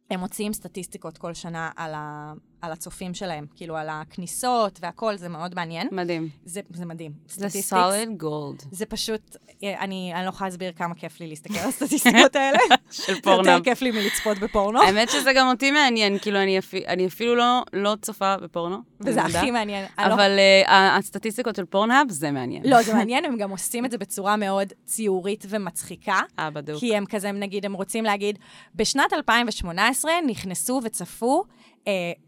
הם 0.09 0.19
מוציאים 0.19 0.53
סטטיסטיקות 0.53 1.17
כל 1.17 1.33
שנה 1.33 1.71
על, 1.75 1.93
ה, 1.93 2.33
על 2.63 2.71
הצופים 2.71 3.13
שלהם, 3.13 3.45
כאילו 3.55 3.77
על 3.77 3.87
הכניסות 3.91 4.79
והכל, 4.81 5.15
זה 5.17 5.29
מאוד 5.29 5.55
מעניין. 5.55 5.87
מדהים. 5.91 6.29
זה, 6.45 6.61
זה 6.73 6.85
מדהים. 6.85 7.11
זה 7.27 7.47
solid 7.75 8.23
gold 8.23 8.65
זה 8.71 8.85
פשוט, 8.85 9.35
אה, 9.63 9.79
אני, 9.79 10.11
אני 10.15 10.23
לא 10.23 10.29
יכולה 10.29 10.47
להסביר 10.49 10.71
כמה 10.71 10.95
כיף 10.95 11.19
לי 11.19 11.27
להסתכל 11.27 11.59
על 11.59 11.69
הסטטיסטיקות 11.69 12.35
האלה. 12.41 12.57
של 12.91 13.13
זה 13.13 13.31
יותר. 13.31 13.59
כיף 13.63 13.81
לי 13.81 13.91
מלצפות 13.91 14.37
בפורנו, 14.39 14.81
האמת 14.81 15.09
שזה 15.09 15.33
גם 15.35 15.47
אותי 15.47 15.71
מעניין, 15.71 16.17
כאילו, 16.19 16.39
אני 16.39 16.59
אפי- 16.59 16.87
אני 16.87 17.07
אפילו 17.07 17.35
לא- 17.35 17.63
לא 17.73 17.95
צופה 18.01 18.37
בפורנו. 18.37 18.77
וזה. 19.01 19.21
הכי 19.21 19.51
מעניין. 19.51 19.85
לא- 19.99 20.13
אבל 20.13 20.31
אה, 20.67 20.95
הסטטיסטיקות 20.97 21.55
של 21.55 21.65
פורנאב, 21.65 22.07
זה 22.09 22.31
מעניין. 22.31 22.63
לא, 22.65 22.81
זה 22.81 22.93
מעניין, 22.97 23.25
הם 23.25 23.37
גם 23.37 23.49
עושים 23.51 23.85
את 23.85 23.91
זה 23.91 23.97
בצורה 23.97 24.35
מאוד 24.35 24.73
ציורית 24.85 25.45
ומצחיקה. 25.49 26.19
אה, 26.39 26.49
בדיוק. 26.49 26.79
כי 26.79 26.95
הם 26.95 27.05
כזה, 27.05 27.31
נגיד, 27.31 27.65
הם 27.65 27.73
רוצים 27.73 28.03
להגיד, 28.03 28.39
בשנת 28.75 29.13
2018 29.13 30.11
נכנסו 30.27 30.81
וצפו, 30.83 31.43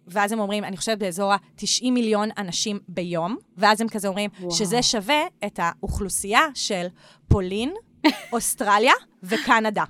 ואז 0.07 0.31
הם 0.31 0.39
אומרים, 0.39 0.63
אני 0.63 0.77
חושבת 0.77 0.97
באזור 0.97 1.33
ה-90 1.33 1.91
מיליון 1.91 2.29
אנשים 2.37 2.79
ביום, 2.87 3.37
ואז 3.57 3.81
הם 3.81 3.87
כזה 3.87 4.07
אומרים, 4.07 4.29
וואו. 4.39 4.51
שזה 4.51 4.83
שווה 4.83 5.21
את 5.45 5.59
האוכלוסייה 5.63 6.41
של 6.53 6.87
פולין, 7.27 7.73
אוסטרליה 8.33 8.93
וקנדה. 9.23 9.83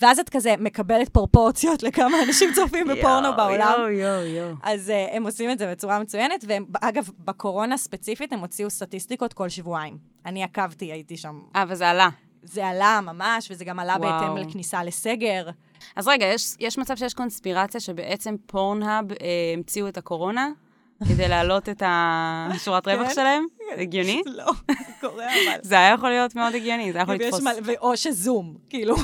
ואז 0.00 0.18
את 0.18 0.28
כזה 0.28 0.54
מקבלת 0.58 1.08
פרופורציות 1.08 1.82
לכמה 1.82 2.22
אנשים 2.28 2.52
צופים 2.54 2.86
בפורנו 2.88 3.36
בעולם. 3.36 3.72
יואו, 3.78 3.88
יואו, 3.88 4.24
יואו. 4.24 4.54
אז 4.62 4.88
uh, 4.88 5.16
הם 5.16 5.24
עושים 5.24 5.50
את 5.50 5.58
זה 5.58 5.70
בצורה 5.70 5.98
מצוינת, 5.98 6.44
ואגב, 6.48 7.10
בקורונה 7.18 7.76
ספציפית 7.76 8.32
הם 8.32 8.38
הוציאו 8.38 8.70
סטטיסטיקות 8.70 9.32
כל 9.32 9.48
שבועיים. 9.48 9.98
אני 10.26 10.44
עקבתי, 10.44 10.92
הייתי 10.92 11.16
שם. 11.16 11.40
אה, 11.56 11.64
וזה 11.68 11.88
עלה. 11.88 12.08
זה 12.42 12.66
עלה 12.66 13.00
ממש, 13.02 13.50
וזה 13.50 13.64
גם 13.64 13.78
עלה 13.78 13.96
וואו. 13.98 14.12
בהתאם 14.12 14.36
לכניסה 14.36 14.84
לסגר. 14.84 15.48
אז 15.96 16.08
רגע, 16.08 16.26
יש, 16.26 16.54
יש 16.60 16.78
מצב 16.78 16.96
שיש 16.96 17.14
קונספירציה 17.14 17.80
שבעצם 17.80 18.36
פורנהאב 18.46 19.12
אה, 19.12 19.16
המציאו 19.56 19.88
את 19.88 19.98
הקורונה 19.98 20.48
כדי 21.08 21.28
להעלות 21.28 21.68
את 21.68 21.82
השורת 21.86 22.86
רווח 22.88 23.08
כן. 23.08 23.14
שלהם? 23.14 23.46
הגיוני? 23.82 24.22
לא, 24.38 24.52
זה 24.68 24.92
קורה 25.00 25.24
אבל. 25.26 25.58
זה 25.62 25.74
היה 25.74 25.94
יכול 25.94 26.08
להיות 26.08 26.34
מאוד 26.34 26.54
הגיוני, 26.54 26.92
זה 26.92 26.98
היה 26.98 27.02
יכול 27.02 27.14
לתפוס. 27.14 27.44
או 27.80 27.96
שזום, 27.96 28.56
כאילו. 28.68 28.96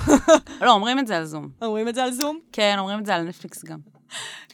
לא, 0.61 0.73
אומרים 0.73 0.99
את 0.99 1.07
זה 1.07 1.17
על 1.17 1.25
זום. 1.25 1.49
אומרים 1.63 1.89
את 1.89 1.95
זה 1.95 2.05
על 2.05 2.11
זום? 2.13 2.39
כן, 2.53 2.75
אומרים 2.79 2.99
את 2.99 3.07
זה 3.07 3.15
על 3.15 3.23
נטפליקס 3.23 3.65
גם. 3.65 3.79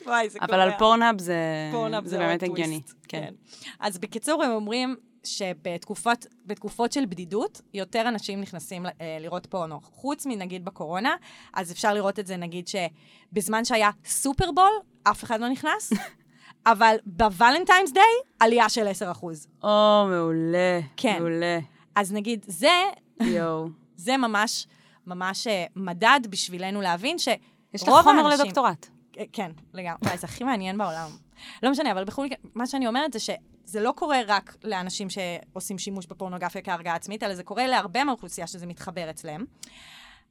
וואי, 0.06 0.30
זה 0.30 0.38
אבל 0.42 0.60
על 0.60 0.70
פורנהאב 0.78 1.20
זה, 1.20 1.36
פורנאפ 1.72 2.04
זה 2.04 2.16
עוד 2.16 2.26
באמת. 2.26 2.42
הגיוני. 2.42 2.80
כן. 3.08 3.32
אז 3.80 3.98
בקיצור, 3.98 4.42
הם 4.42 4.50
אומרים 4.50 4.96
שבתקופות 5.24 6.26
בתקופות 6.46 6.92
של 6.92 7.04
בדידות, 7.06 7.60
יותר 7.74 8.08
אנשים 8.08 8.40
נכנסים 8.40 8.86
אה, 8.86 8.92
לראות 9.20 9.46
פורנו. 9.46 9.80
חוץ 9.82 10.26
מנגיד 10.26 10.64
בקורונה, 10.64 11.16
אז 11.54 11.72
אפשר 11.72 11.94
לראות 11.94 12.18
את 12.18 12.26
זה 12.26 12.36
נגיד 12.36 12.68
שבזמן 12.68 13.64
שהיה 13.64 13.90
סופרבול, 14.04 14.70
אף 15.02 15.24
אחד 15.24 15.40
לא 15.40 15.48
נכנס, 15.48 15.92
אבל 16.66 16.96
בוולנטיינס 17.06 17.92
דיי, 17.92 18.02
עלייה 18.40 18.68
של 18.68 18.86
10%. 19.12 19.24
או, 19.62 20.06
מעולה. 20.10 20.80
כן. 20.96 21.16
מעולה. 21.18 21.58
אז 21.94 22.12
נגיד, 22.12 22.44
זה, 22.48 22.70
יואו. 23.20 23.66
זה 23.96 24.16
ממש, 24.16 24.66
ממש 25.06 25.46
אה, 25.46 25.64
מדד 25.76 26.20
בשבילנו 26.30 26.80
להבין 26.80 27.18
שרוב 27.18 27.36
יש 27.74 27.82
לך 27.82 27.88
חומר 27.88 28.10
האנשים- 28.26 28.40
לדוקטורט. 28.40 28.86
אה, 29.18 29.24
כן, 29.32 29.50
לגמרי. 29.74 30.16
זה 30.18 30.26
הכי 30.26 30.44
מעניין 30.44 30.78
בעולם. 30.78 31.08
לא 31.62 31.70
משנה, 31.70 31.92
אבל 31.92 32.04
בכל 32.04 32.24
מקרה, 32.24 32.38
מה 32.54 32.66
שאני 32.66 32.86
אומרת 32.86 33.12
זה 33.12 33.18
שזה 33.66 33.80
לא 33.80 33.92
קורה 33.96 34.18
רק 34.26 34.56
לאנשים 34.64 35.08
שעושים 35.10 35.78
שימוש 35.78 36.06
בפורנוגרפיה 36.06 36.62
כהרגעה 36.62 36.94
עצמית, 36.94 37.22
אלא 37.22 37.34
זה 37.34 37.42
קורה 37.42 37.66
להרבה 37.66 38.04
מהאוכלוסייה 38.04 38.46
שזה 38.46 38.66
מתחבר 38.66 39.10
אצלם. 39.10 39.44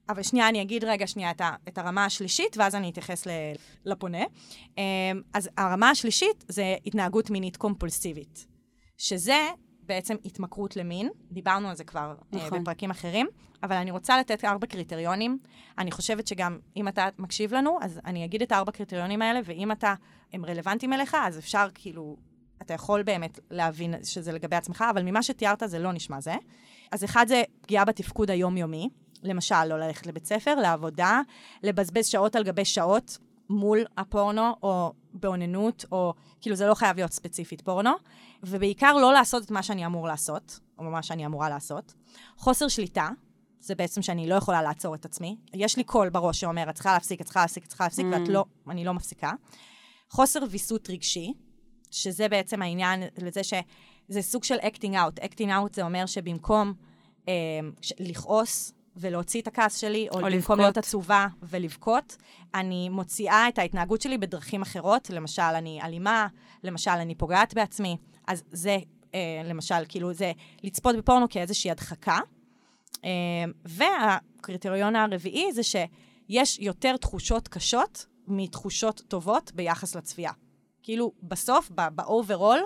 אבל 0.10 0.24
שנייה, 0.24 0.50
אני 0.50 0.62
אגיד 0.62 0.84
רגע 0.84 1.08
שנייה 1.08 1.32
את, 1.32 1.42
ה, 1.42 1.56
את 1.68 1.78
הרמה 1.78 2.06
השלישית, 2.06 2.58
ואז 2.58 2.76
אני 2.76 2.90
אתייחס 2.90 3.28
לפונה. 3.86 4.24
אמ, 4.78 4.84
אז 5.34 5.50
הרמה 5.58 5.90
השלישית 5.90 6.46
זה 6.48 6.76
התנהגות 6.86 7.30
מינית 7.30 7.58
קומפולסיבית, 7.58 8.48
שזה 8.98 9.50
בעצם 9.84 10.16
התמכרות 10.26 10.76
למין, 10.76 11.10
דיברנו 11.32 11.70
על 11.70 11.76
זה 11.76 11.84
כבר 11.84 12.16
נכון. 12.32 12.48
נכון. 12.48 12.62
בפרקים 12.62 12.92
אחרים, 12.92 13.28
אבל 13.64 13.76
אני 13.76 13.92
רוצה 13.92 14.20
לתת 14.20 14.46
ארבע 14.46 14.68
קריטריונים. 14.68 15.40
אני 15.78 15.92
חושבת 15.92 16.28
שגם 16.28 16.60
אם 16.78 16.88
אתה 16.88 17.10
מקשיב 17.18 17.54
לנו, 17.54 17.78
אז 17.82 18.00
אני 18.06 18.26
אגיד 18.26 18.42
את 18.42 18.52
הארבע 18.52 18.72
קריטריונים 18.72 19.22
האלה, 19.22 19.40
ואם 19.46 19.72
אתה, 19.72 19.94
הם 20.34 20.46
רלוונטיים 20.46 20.94
אליך, 20.94 21.18
אז 21.22 21.40
אפשר 21.40 21.68
כאילו, 21.74 22.18
אתה 22.62 22.74
יכול 22.74 23.04
באמת 23.04 23.40
להבין 23.52 23.96
שזה 24.04 24.32
לגבי 24.32 24.56
עצמך, 24.56 24.86
אבל 24.92 25.04
ממה 25.04 25.24
שתיארת 25.24 25.64
זה 25.66 25.80
לא 25.80 25.92
נשמע 25.92 26.22
זה. 26.22 26.34
אז 26.92 27.04
אחד 27.04 27.26
זה 27.28 27.44
פגיעה 27.62 27.86
בתפקוד 27.86 28.32
היומיומי, 28.32 28.90
למשל, 29.24 29.66
לא 29.66 29.80
ללכת 29.80 30.08
לבית 30.08 30.26
ספר, 30.26 30.56
לעבודה, 30.56 31.22
לבזבז 31.64 32.08
שעות 32.08 32.36
על 32.36 32.44
גבי 32.44 32.66
שעות 32.66 33.18
מול 33.50 33.80
הפורנו, 33.98 34.56
או 34.64 34.94
באוננות, 35.14 35.86
או 35.92 36.14
כאילו 36.42 36.56
זה 36.56 36.68
לא 36.68 36.74
חייב 36.74 36.96
להיות 36.96 37.12
ספציפית 37.12 37.62
פורנו, 37.62 37.92
ובעיקר 38.44 38.94
לא 38.94 39.14
לעשות 39.14 39.44
את 39.44 39.52
מה 39.52 39.64
שאני 39.64 39.86
אמור 39.86 40.08
לעשות, 40.08 40.60
או 40.80 40.84
מה 40.84 41.04
שאני 41.04 41.26
אמורה 41.26 41.50
לעשות. 41.50 41.94
חוסר 42.38 42.68
שליטה, 42.68 43.10
זה 43.60 43.76
בעצם 43.76 44.02
שאני 44.02 44.30
לא 44.30 44.36
יכולה 44.36 44.62
לעצור 44.62 44.96
את 44.96 45.06
עצמי. 45.06 45.38
יש 45.54 45.78
לי 45.78 45.84
קול 45.84 46.10
בראש 46.10 46.40
שאומר, 46.40 46.70
את 46.70 46.76
צריכה 46.76 46.94
להפסיק, 46.94 47.22
את 47.22 47.26
צריכה 47.26 47.42
להפסיק, 47.42 47.64
את 47.64 47.70
צריכה 47.70 47.84
להפסיק, 47.84 48.06
Mm. 48.06 48.16
ואת 48.20 48.28
לא, 48.28 48.46
אני 48.70 48.86
לא 48.86 48.94
מפסיקה. 48.94 49.32
חוסר 50.10 50.40
ויסות 50.50 50.90
רגשי, 50.90 51.34
שזה 51.92 52.30
בעצם 52.30 52.62
העניין 52.62 53.04
לזה 53.18 53.42
שזה 53.44 54.22
סוג 54.22 54.44
של 54.44 54.56
acting 54.56 54.94
out. 54.94 55.24
acting 55.24 55.48
out 55.48 55.74
זה 55.74 55.84
אומר 55.84 56.06
שבמקום 56.06 56.74
אה, 57.28 57.34
לכעוס 58.00 58.74
ולהוציא 58.96 59.42
את 59.42 59.48
הכעס 59.48 59.78
שלי, 59.78 60.08
או, 60.10 60.14
או 60.14 60.20
במקום 60.20 60.36
לבכות. 60.36 60.58
להיות 60.58 60.78
עצובה 60.78 61.28
ולבכות, 61.44 62.18
אני 62.56 62.90
מוציאה 62.90 63.48
את 63.48 63.58
ההתנהגות 63.60 64.02
שלי 64.02 64.18
בדרכים 64.18 64.62
אחרות. 64.62 65.10
למשל, 65.10 65.42
אני 65.42 65.80
אלימה, 65.84 66.28
למשל, 66.64 66.92
אני 66.92 67.16
פוגעת 67.16 67.54
בעצמי. 67.54 67.98
אז 68.28 68.44
זה, 68.52 68.78
אה, 69.14 69.42
למשל, 69.46 69.76
כאילו, 69.90 70.14
זה 70.14 70.32
לצפות 70.64 70.96
בפורנו 70.96 71.30
כאיזושהי 71.30 71.72
הדחקה. 71.72 72.20
אה, 73.06 73.10
והקריטריון 73.66 74.96
הרביעי 74.96 75.54
זה 75.54 75.62
שיש 75.64 76.60
יותר 76.60 76.98
תחושות 76.98 77.48
קשות 77.48 78.06
מתחושות 78.28 79.02
טובות 79.08 79.52
ביחס 79.56 79.96
לצפייה. 79.96 80.32
כאילו, 80.84 81.12
בסוף, 81.24 81.72
ב-overall, 81.76 82.60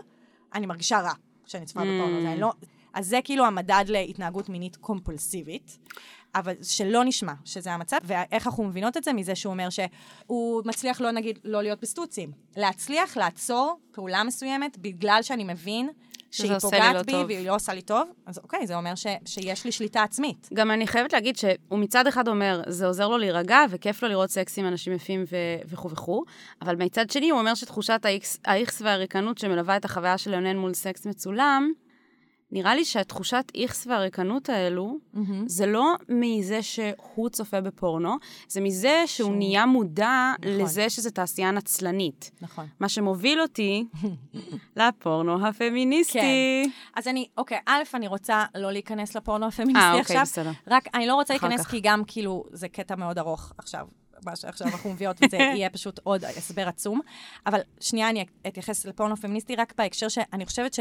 אני 0.54 0.66
מרגישה 0.66 1.00
רע 1.00 1.14
כשאני 1.46 1.66
צופה 1.66 1.80
Mm. 1.82 1.84
בפורנו. 1.84 2.36
לא... 2.38 2.52
אז 2.94 3.08
זה 3.08 3.20
כאילו 3.24 3.46
המדד 3.46 3.86
להתנהגות 3.88 4.50
מינית 4.50 4.76
קומפולסיבית. 4.76 5.78
אבל 6.36 6.54
שלא 6.64 7.04
נשמע 7.06 7.34
שזה 7.46 7.72
המצב, 7.74 7.98
ואיך 8.04 8.48
אנחנו 8.48 8.64
מבינות 8.64 8.98
את 8.98 9.04
זה? 9.04 9.14
מזה 9.14 9.36
שהוא 9.36 9.54
אומר 9.54 9.68
שהוא 9.70 10.62
מצליח 10.66 11.02
לא 11.02 11.12
נגיד, 11.12 11.40
לא 11.44 11.62
להיות 11.64 11.82
בסטוצים. 11.82 12.32
להצליח 12.56 13.18
לעצור 13.18 13.80
פעולה 13.92 14.24
מסוימת 14.24 14.78
בגלל 14.78 15.20
שאני 15.22 15.44
מבין 15.44 15.90
שהיא 16.36 16.60
פוגעת 16.60 16.96
לא 16.96 17.02
בי 17.02 17.12
טוב. 17.12 17.26
והיא 17.26 17.48
לא 17.48 17.56
עושה 17.56 17.74
לי 17.74 17.82
טוב, 17.82 18.10
אז 18.26 18.38
אוקיי, 18.38 18.68
זה 18.68 18.76
אומר 18.76 18.96
ש, 18.96 19.08
שיש 19.26 19.66
לי 19.66 19.72
שליטה 19.72 20.04
עצמית. 20.04 20.50
גם 20.54 20.72
אני 20.72 20.88
חייבת 20.88 21.14
להגיד 21.14 21.36
שהוא 21.36 21.80
מצד 21.80 22.08
אחד 22.08 22.28
אומר, 22.28 22.62
זה 22.68 22.88
עוזר 22.88 23.08
לו 23.08 23.18
להירגע, 23.18 23.60
וכיף 23.70 24.04
לו 24.04 24.10
לראות 24.10 24.30
סקס 24.30 24.58
עם 24.58 24.68
אנשים 24.68 24.94
יפים 24.94 25.24
ו- 25.32 25.70
וכו' 25.70 25.90
וכו', 25.90 26.24
אבל 26.62 26.76
מצד 26.76 27.10
שני 27.10 27.30
הוא 27.30 27.40
אומר 27.40 27.56
שתחושת 27.56 28.06
האיכס 28.46 28.82
והריקנות 28.82 29.38
שמלווה 29.38 29.78
את 29.78 29.86
החוויה 29.86 30.18
של 30.18 30.32
ליונן 30.32 30.58
מול 30.58 30.74
סקס 30.74 31.06
מצולם, 31.06 31.72
נראה 32.56 32.76
לי 32.76 32.86
שהתחושת 32.86 33.52
איכס 33.56 33.88
והריקנות 33.88 34.50
האלו, 34.50 34.98
זה 35.46 35.66
לא 35.66 35.94
מזה 36.10 36.62
שהוא 36.64 37.30
צופה 37.30 37.62
בפורנו, 37.62 38.16
זה 38.48 38.62
מזה 38.62 39.04
שהוא 39.06 39.28
שהוא- 39.28 39.36
נהיה 39.38 39.66
מודע 39.66 40.34
נכון. 40.40 40.52
לזה 40.62 40.90
שזה 40.90 41.12
תעשייה 41.12 41.52
נצלנית. 41.52 42.32
נכון. 42.42 42.68
מה 42.80 42.90
שמוביל 42.90 43.42
אותי 43.42 43.86
לפורנו 44.78 45.48
הפמיניסטי. 45.48 46.70
אז 46.96 47.08
אני, 47.08 47.28
אוקיי, 47.38 47.58
א', 47.66 47.84
אני 47.94 48.08
רוצה 48.08 48.46
לא 48.56 48.72
להיכנס 48.72 49.16
לפורנו 49.16 49.46
הפמיניסטי 49.48 49.80
אה, 49.86 50.00
עכשיו. 50.00 50.02
אוקיי, 50.16 50.22
בסדר. 50.22 50.52
רק, 50.68 50.88
אני 50.94 51.08
לא 51.08 51.16
רוצה 51.16 51.34
להיכנס 51.34 51.62
כך. 51.62 51.72
כי 51.72 51.80
גם, 51.84 52.04
כאילו, 52.08 52.44
זה 52.52 52.68
קטע 52.70 52.96
מאוד 52.96 53.18
ארוך 53.18 53.52
עכשיו. 53.58 53.88
מה 54.26 54.36
שעכשיו 54.36 54.68
אנחנו 54.68 54.90
מביאות, 54.90 55.18
וזה 55.26 55.38
יהיה 55.58 55.70
פשוט 55.70 56.00
עוד 56.04 56.24
הסבר 56.26 56.68
עצום. 56.68 57.00
אבל 57.46 57.60
שנייה, 57.80 58.10
אני 58.10 58.26
אתייחס 58.48 58.86
לפורנו 58.86 59.16
פמיניסטי 59.18 59.56
רק 59.56 59.74
בהקשר 59.78 60.08
שאני 60.08 60.46
חושבת 60.46 60.74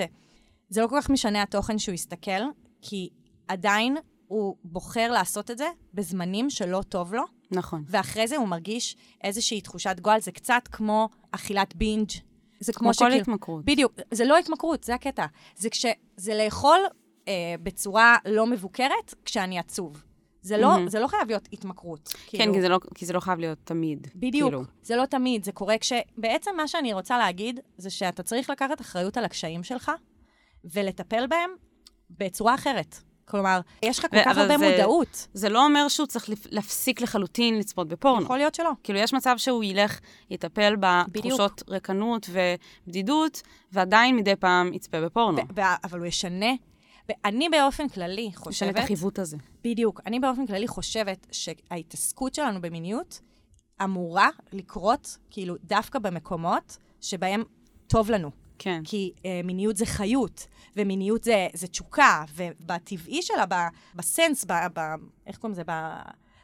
שזה 0.71 0.81
לא 0.83 0.87
כל 0.87 0.97
כך 1.01 1.11
משנה 1.11 1.43
התוכן 1.43 1.79
שהוא 1.79 1.95
יסתכל, 1.95 2.41
כי 2.83 3.09
עדיין 3.49 3.97
הוא 4.27 4.57
בוחר 4.65 5.13
לעשות 5.13 5.51
את 5.51 5.59
זה 5.59 5.67
בזמנים 5.95 6.51
שלא 6.51 6.83
טוב 6.89 7.15
לו, 7.15 7.23
נכון. 7.51 7.85
ואחרי 7.87 8.29
זה 8.29 8.37
הוא 8.37 8.49
מרגיש 8.49 8.97
איזושהי 9.25 9.61
תחושת 9.61 10.01
גועל, 10.01 10.21
זה 10.21 10.33
קצת 10.33 10.63
כמו 10.73 11.09
אכילת 11.31 11.77
בינג'. 11.77 12.11
זה 12.61 12.73
כמו, 12.73 12.79
כמו 12.79 12.89
כל 12.89 12.95
שכאילו- 12.95 13.21
התמכרות. 13.23 13.65
בדיוק, 13.65 13.93
זה 14.11 14.25
לא 14.25 14.39
התמכרות, 14.39 14.85
זה 14.85 14.95
הקטע. 14.95 15.27
זה 15.57 15.71
כש... 15.71 15.87
זה 16.17 16.35
לאכול 16.35 16.79
אה, 17.29 17.55
בצורה 17.63 18.17
לא 18.27 18.47
מבוקרת 18.47 19.15
כשאני 19.25 19.59
עצוב. 19.59 20.03
זה 20.43 20.57
לא, 20.57 20.69
מהמם. 20.69 20.89
זה 20.89 21.01
לא 21.01 21.07
חייב 21.07 21.29
להיות 21.29 21.49
התמכרות. 21.53 22.15
כן, 22.27 22.53
כי 22.53 22.61
זה, 22.61 22.69
לא, 22.69 22.81
כי 22.95 23.07
זה 23.07 23.13
לא 23.13 23.21
חייב 23.21 23.39
להיות 23.39 23.59
תמיד. 23.65 24.07
בדיוק, 24.17 24.51
כאילו. 24.51 24.65
זה 24.83 24.97
לא 24.97 25.07
תמיד, 25.07 25.45
זה 25.45 25.53
קורה 25.53 25.79
כש... 25.79 25.93
בעצם 26.19 26.51
מה 26.57 26.69
שאני 26.69 26.93
רוצה 26.93 27.19
להגיד, 27.19 27.61
זה 27.79 27.91
שאתה 27.91 28.23
צריך 28.23 28.51
לקחת 28.51 28.81
אחריות 28.81 29.17
על 29.17 29.25
הקשיים 29.25 29.63
שלך, 29.63 29.93
ולטפל 30.65 31.27
בהם 31.27 31.51
בצורה 32.11 32.55
אחרת. 32.55 32.97
כלומר, 33.25 33.61
יש 33.83 33.99
לך 33.99 34.07
כל 34.11 34.25
כך 34.25 34.39
הרבה 34.39 34.59
זה- 34.59 34.71
מודעות. 34.71 35.29
זה 35.35 35.49
לא 35.49 35.65
אומר 35.65 35.89
שהוא 35.89 36.07
צריך 36.07 36.31
להפסיק 36.51 37.01
לחלוטין 37.01 37.59
לצפות 37.59 37.89
בפורנו. 37.89 38.23
יכול 38.23 38.39
להיות 38.39 38.55
שלא. 38.55 38.71
כאילו, 38.83 38.99
יש 38.99 39.15
מצב 39.15 39.35
שהוא 39.39 39.65
ילך, 39.65 40.01
יטפל 40.31 40.75
בתחושות 40.81 41.63
ריקנות 41.69 42.31
ובדידות, 42.31 43.43
ועדיין 43.73 44.17
מדי 44.17 44.37
פעם 44.37 44.73
יצפה 44.73 45.01
בפורנו. 45.01 45.39
ו- 45.57 45.61
אבל 45.85 45.99
הוא 45.99 46.07
ישנה. 46.07 46.53
ואני 47.09 47.49
באופן 47.49 47.89
כללי 47.89 48.21
ישנה 48.23 48.41
חושבת... 48.41 48.77
את 48.77 48.85
החיווט 48.85 49.19
הזה. 49.19 49.37
בדיוק. 49.65 50.01
אני 50.07 50.21
באופן 50.21 50.47
כללי 50.47 50.69
חושבת 50.69 51.27
שההתעסקות 51.33 52.35
שלנו 52.35 52.61
במיניות 52.61 53.21
אמורה 53.85 54.29
לקרות, 54.53 55.19
כאילו, 55.31 55.55
דווקא 55.65 55.99
במקומות 55.99 56.77
שבהם 57.01 57.43
טוב 57.87 58.11
לנו. 58.11 58.31
כן. 58.59 58.81
כי 58.85 59.13
אה, 59.25 59.41
מיניות 59.45 59.77
זה 59.77 59.87
חיות, 59.87 60.47
ומיניות 60.77 61.25
זה, 61.25 61.47
זה 61.55 61.67
תשוקה, 61.67 62.25
ובטבעי 62.35 63.23
שלה, 63.23 63.47
ב, 63.49 63.55
בסנס, 63.95 64.45
ב, 64.45 64.53
ב, 64.75 64.81
איך 65.27 65.37
קוראים 65.39 65.53
לזה? 65.53 65.63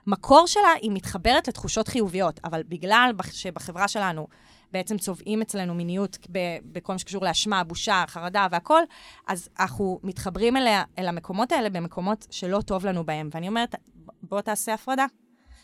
במקור 0.06 0.46
שלה, 0.46 0.72
היא 0.80 0.90
מתחברת 0.94 1.48
לתחושות 1.48 1.88
חיוביות. 1.88 2.40
אבל 2.44 2.62
בגלל 2.68 3.12
בח- 3.16 3.32
שבחברה 3.32 3.88
שלנו 3.88 4.26
בעצם 4.72 4.98
צובעים 4.98 5.42
אצלנו 5.42 5.74
מיניות 5.74 6.18
בכל 6.64 6.92
מה 6.92 6.98
שקשור 6.98 7.24
לאשמה, 7.24 7.64
בושה, 7.64 8.04
חרדה 8.06 8.46
והכול, 8.50 8.82
אז 9.28 9.48
אנחנו 9.60 10.00
מתחברים 10.02 10.56
אליה, 10.56 10.82
אל 10.98 11.08
המקומות 11.08 11.52
האלה 11.52 11.70
במקומות 11.70 12.26
שלא 12.30 12.60
טוב 12.60 12.86
לנו 12.86 13.04
בהם. 13.04 13.28
ואני 13.34 13.48
אומרת, 13.48 13.74
בוא 14.22 14.40
תעשה 14.40 14.74
הפרדה. 14.74 15.06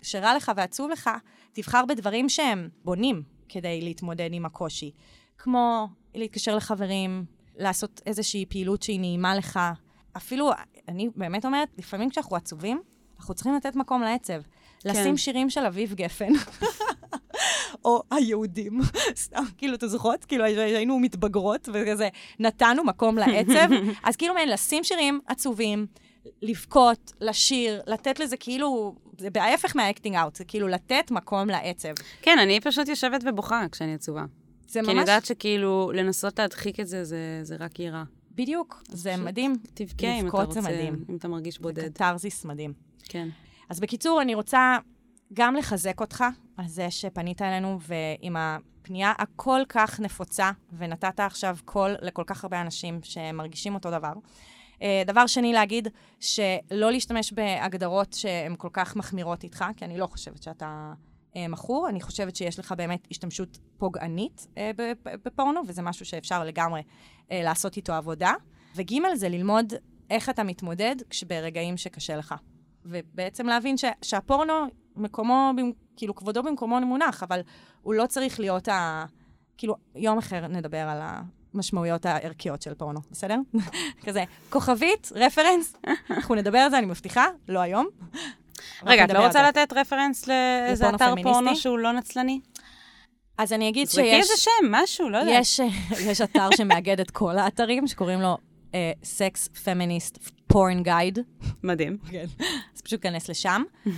כשרע 0.00 0.36
לך 0.36 0.52
ועצוב 0.56 0.90
לך, 0.90 1.10
תבחר 1.52 1.84
בדברים 1.88 2.28
שהם 2.28 2.68
בונים 2.84 3.22
כדי 3.48 3.80
להתמודד 3.82 4.28
עם 4.32 4.46
הקושי. 4.46 4.90
כמו 5.38 5.88
להתקשר 6.16 6.56
לחברים, 6.56 7.24
לעשות 7.56 8.00
איזושהי 8.06 8.44
פעילות 8.48 8.82
שהיא 8.82 9.00
נעימה 9.00 9.36
לך. 9.36 9.60
אפילו 10.16 10.50
אני 10.88 11.08
באמת 11.16 11.44
אומרת, 11.44 11.68
לפעמים 11.78 12.10
כשאנחנו 12.10 12.36
עצובים, 12.36 12.80
אנחנו 13.18 13.34
צריכים 13.34 13.54
לתת 13.54 13.76
מקום 13.76 14.02
לעצב. 14.02 14.40
לשים 14.84 15.16
שירים 15.16 15.50
של 15.50 15.66
אביב 15.66 15.94
גפן. 15.94 16.32
או 17.84 18.02
היהודים, 18.10 18.80
סתם, 19.16 19.42
כאילו, 19.58 19.74
אתם 19.74 19.86
זוכרות? 19.86 20.24
כאילו, 20.24 20.44
היינו 20.44 20.98
מתבגרות 20.98 21.68
וכזה, 21.72 22.08
נתנו 22.38 22.84
מקום 22.84 23.18
לעצב. 23.18 23.68
אז 24.04 24.16
כאילו, 24.16 24.34
מעין, 24.34 24.48
לשים 24.48 24.84
שירים 24.84 25.20
עצובים, 25.26 25.86
לבכות, 26.42 27.12
לשיר, 27.20 27.82
לתת 27.86 28.20
לזה 28.20 28.36
כאילו, 28.36 28.94
זה 29.18 29.28
ההפך 29.34 29.76
מהאקטינג 29.76 30.16
אאוט, 30.16 30.36
זה 30.36 30.44
כאילו 30.44 30.68
לתת 30.68 31.10
מקום 31.10 31.48
לעצב. 31.48 31.92
כן, 32.22 32.38
אני 32.38 32.60
פשוט 32.60 32.88
יושבת 32.88 33.20
ובוכה 33.26 33.64
כשאני 33.72 33.94
עצובה. 33.94 34.24
זה 34.68 34.80
כי 34.80 34.86
אני 34.86 34.94
ממש, 34.94 35.00
יודעת 35.00 35.24
שכאילו, 35.24 35.92
לנסות 35.94 36.38
להדחיק 36.38 36.80
את 36.80 36.86
זה, 36.86 37.04
זה, 37.04 37.40
זה 37.42 37.56
רק 37.58 37.80
ייראה. 37.80 38.04
בדיוק, 38.34 38.82
זה 38.88 39.16
מדהים. 39.16 39.56
תבכה 39.74 40.06
אם 40.20 40.28
אתה 40.28 40.36
רוצה, 40.36 40.60
זה 40.60 40.68
מדהים. 40.68 41.04
אם 41.08 41.16
אתה 41.16 41.28
מרגיש 41.28 41.54
זה 41.54 41.62
בודד. 41.62 41.92
קתרזיס 41.92 42.44
מדהים. 42.44 42.72
כן. 43.02 43.28
אז 43.68 43.80
בקיצור, 43.80 44.22
אני 44.22 44.34
רוצה 44.34 44.78
גם 45.32 45.56
לחזק 45.56 46.00
אותך 46.00 46.24
על 46.56 46.68
זה 46.68 46.90
שפנית 46.90 47.42
אלינו, 47.42 47.78
ועם 47.80 48.36
הפנייה 48.36 49.12
הכל 49.18 49.60
כך 49.68 50.00
נפוצה, 50.00 50.50
ונתת 50.78 51.20
עכשיו 51.20 51.56
קול 51.64 51.96
לכל 52.02 52.22
כך 52.26 52.44
הרבה 52.44 52.60
אנשים 52.60 53.00
שמרגישים 53.02 53.74
אותו 53.74 53.90
דבר. 53.90 54.12
אה, 54.82 55.02
דבר 55.06 55.26
שני, 55.26 55.52
להגיד 55.52 55.88
שלא 56.20 56.90
להשתמש 56.90 57.32
בהגדרות 57.32 58.12
שהן 58.12 58.54
כל 58.58 58.68
כך 58.72 58.96
מחמירות 58.96 59.44
איתך, 59.44 59.64
כי 59.76 59.84
אני 59.84 59.98
לא 59.98 60.06
חושבת 60.06 60.42
שאתה 60.42 60.92
מכור, 61.48 61.88
אני 61.88 62.00
חושבת 62.00 62.36
שיש 62.36 62.58
לך 62.58 62.72
באמת 62.72 63.06
השתמשות 63.10 63.58
פוגענית 63.78 64.46
אה, 64.58 64.70
בפ- 64.76 65.16
בפורנו, 65.24 65.60
וזה 65.66 65.82
משהו 65.82 66.06
שאפשר 66.06 66.44
לגמרי 66.44 66.82
אה, 67.32 67.42
לעשות 67.42 67.76
איתו 67.76 67.92
עבודה. 67.92 68.32
וג' 68.76 68.92
זה 69.14 69.28
ללמוד 69.28 69.72
איך 70.10 70.28
אתה 70.30 70.42
מתמודד 70.42 70.96
כשברגעים 71.10 71.76
שקשה 71.76 72.16
לך. 72.16 72.34
ובעצם 72.84 73.46
להבין 73.46 73.76
ש, 73.76 73.84
שהפורנו, 74.02 74.52
מקומו, 74.96 75.52
כאילו, 75.96 76.14
כבודו 76.14 76.42
במקומו 76.42 76.80
מונח, 76.80 77.22
אבל 77.22 77.40
הוא 77.82 77.94
לא 77.94 78.06
צריך 78.06 78.40
להיות 78.40 78.68
ה... 78.68 79.04
כאילו, 79.58 79.74
יום 79.94 80.18
אחר 80.18 80.46
נדבר 80.46 80.78
על 80.88 80.98
המשמעויות 81.54 82.06
הערכיות 82.06 82.62
של 82.62 82.74
פורנו, 82.74 83.00
בסדר? 83.10 83.38
כזה, 84.06 84.24
כוכבית, 84.50 85.12
רפרנס, 85.14 85.76
אנחנו 86.10 86.34
נדבר 86.34 86.58
על 86.58 86.70
זה, 86.70 86.78
אני 86.78 86.86
מבטיחה, 86.86 87.26
לא 87.48 87.58
היום. 87.60 87.86
רגע, 88.86 89.04
את 89.04 89.10
לא 89.10 89.26
רוצה. 89.26 89.48
לתת 89.48 89.72
רפרנס 89.72 90.26
לאיזה 90.26 90.88
אתר? 90.88 91.14
פורנו 91.22 91.56
שהוא 91.56 91.78
לא 91.78 91.92
נצלני? 91.92 92.40
אז 93.38 93.52
אני 93.52 93.68
אגיד 93.68 93.88
זרקי 93.88 94.10
שיש... 94.10 94.30
איזה 94.30 94.32
שם, 94.36 94.70
משהו, 94.70 95.10
לא 95.10 95.18
יודעת. 95.18 95.34
יש, 95.40 95.60
יש 96.06 96.20
אתר 96.20 96.48
שמאגד 96.56 97.00
את 97.00 97.10
כל 97.10 97.38
האתרים, 97.38 97.86
שקוראים 97.86 98.20
לו 98.20 98.36
סקס 99.04 99.48
פמיניסט 99.48 100.18
פורן 100.56 100.82
גייד. 100.82 101.18
מדהים. 101.62 101.98
כן. 102.10 102.24
אז 102.74 102.80
פשוט 102.82 103.02
כנס 103.02 103.28
לשם. 103.28 103.62
אה, 103.86 103.92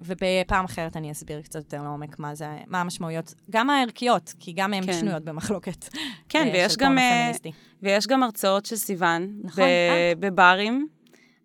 ובפעם 0.00 0.64
אחרת 0.64 0.96
אני 0.96 1.12
אסביר 1.12 1.42
קצת 1.42 1.54
יותר 1.54 1.82
לעומק 1.82 2.18
מה 2.18 2.34
זה, 2.34 2.48
מה 2.66 2.80
המשמעויות, 2.80 3.34
גם 3.50 3.70
הערכיות, 3.70 4.34
כי 4.38 4.52
גם 4.52 4.74
הן 4.74 4.86
כן. 4.86 4.92
שנויות 4.92 5.24
במחלוקת. 5.24 5.88
כן, 6.28 6.46
אה, 6.46 6.52
ויש 6.52 6.76
גם, 6.76 6.98
אה. 6.98 7.30
ויש 7.82 8.06
גם 8.06 8.22
הרצאות 8.22 8.66
של 8.66 8.76
סיוון, 8.76 9.32
נכון, 9.44 9.64
אה. 9.64 10.12
בברים, 10.18 10.88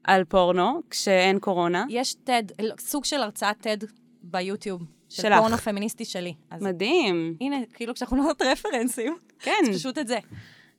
על 0.04 0.24
פורנו, 0.24 0.82
כשאין 0.90 1.40
קורונה. 1.40 1.86
יש 1.90 2.16
TED, 2.26 2.54
לא, 2.62 2.74
סוג 2.80 3.06
של 3.06 3.22
הרצאת 3.22 3.68
TED 3.68 3.86
ביוטיוב, 4.24 4.82
של 5.10 5.22
שלך. 5.22 5.38
פורנו 5.40 5.58
פמיניסטי 5.58 6.06
שלי. 6.06 6.34
אז 6.50 6.62
מדהים. 6.64 7.38
הנה, 7.42 7.56
כאילו 7.74 7.94
כשאנחנו 7.94 8.18
נותנות 8.18 8.42
רפרנסים, 8.42 9.18
כן, 9.40 9.52
אז 9.70 9.76
פשוט 9.78 9.98
את 9.98 10.08
זה. 10.08 10.20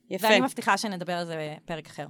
יפה. 0.09 0.27
ואני 0.27 0.41
מבטיחה 0.41 0.77
שנדבר 0.77 1.13
על 1.13 1.25
זה 1.25 1.55
בפרק 1.65 1.87
אחר. 1.87 2.05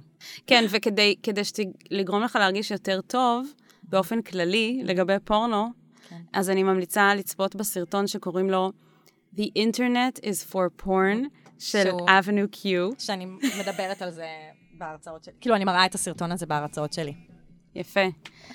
כן, 0.46 0.64
וכדי 0.70 1.14
כדי 1.22 1.44
שת- 1.44 1.58
לגרום 1.90 2.22
לך 2.22 2.36
להרגיש 2.36 2.70
יותר 2.70 3.00
טוב, 3.00 3.46
באופן 3.82 4.22
כללי, 4.22 4.80
לגבי 4.84 5.12
פורנו, 5.24 5.66
כן. 6.08 6.16
אז 6.32 6.50
אני 6.50 6.62
ממליצה 6.62 7.14
לצפות 7.14 7.56
בסרטון 7.56 8.06
שקוראים 8.06 8.50
לו 8.50 8.72
The 9.36 9.42
Internet 9.58 10.18
is 10.20 10.52
for 10.52 10.84
Porn 10.86 11.18
של 11.58 11.82
שהוא- 11.84 12.08
Avenue 12.08 12.56
Q. 12.56 12.66
שאני 12.98 13.26
מדברת 13.60 14.02
על 14.02 14.10
זה 14.10 14.26
בהרצאות 14.78 15.24
שלי. 15.24 15.34
כאילו, 15.40 15.56
אני 15.56 15.64
מראה 15.64 15.86
את 15.86 15.94
הסרטון 15.94 16.32
הזה 16.32 16.46
בהרצאות 16.46 16.92
שלי. 16.92 17.14
יפה. 17.74 18.00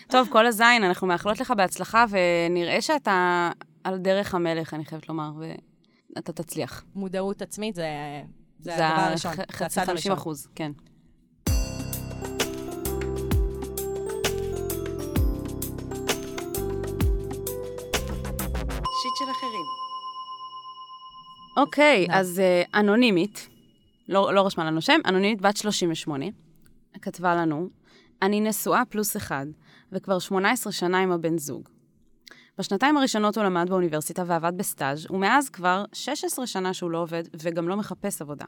טוב, 0.07 0.27
כל 0.31 0.45
הזין, 0.45 0.83
אנחנו 0.83 1.07
מאחלות 1.07 1.39
לך 1.39 1.53
בהצלחה, 1.57 2.05
ונראה 2.09 2.81
שאתה 2.81 3.49
על 3.83 3.97
דרך 3.97 4.35
המלך, 4.35 4.73
אני 4.73 4.85
חייבת 4.85 5.09
לומר, 5.09 5.31
ואתה 6.15 6.33
תצליח. 6.33 6.83
מודעות 6.95 7.41
עצמית 7.41 7.75
זה, 7.75 7.87
זה, 8.59 8.87
הדבר 8.87 9.01
הראשון. 9.01 9.35
זה 9.35 9.43
50 9.51 9.83
הראשון. 9.87 10.11
אחוז, 10.11 10.47
כן. 10.55 10.71
שיט 19.01 19.15
של 19.19 19.31
אחרים. 19.31 19.65
אוקיי, 21.57 22.07
נא. 22.07 22.13
אז 22.13 22.39
אה, 22.39 22.79
אנונימית, 22.79 23.48
לא, 24.09 24.33
לא 24.33 24.45
רשמה 24.45 24.65
לנו 24.65 24.81
שם, 24.81 24.99
אנונימית 25.05 25.41
בת 25.41 25.57
38, 25.57 26.25
כתבה 27.01 27.35
לנו, 27.35 27.69
אני 28.21 28.41
נשואה 28.41 28.85
פלוס 28.85 29.17
אחד, 29.17 29.45
וכבר 29.91 30.19
18 30.19 30.73
שנה 30.73 30.99
עם 30.99 31.11
הבן 31.11 31.37
זוג. 31.37 31.69
בשנתיים 32.57 32.97
הראשונות 32.97 33.37
הוא 33.37 33.43
למד 33.43 33.69
באוניברסיטה 33.69 34.23
ועבד 34.27 34.57
בסטאז', 34.57 35.11
ומאז 35.11 35.49
כבר 35.49 35.85
16 35.93 36.47
שנה 36.47 36.73
שהוא 36.73 36.91
לא 36.91 37.01
עובד 37.01 37.23
וגם 37.41 37.69
לא 37.69 37.75
מחפש 37.75 38.21
עבודה. 38.21 38.45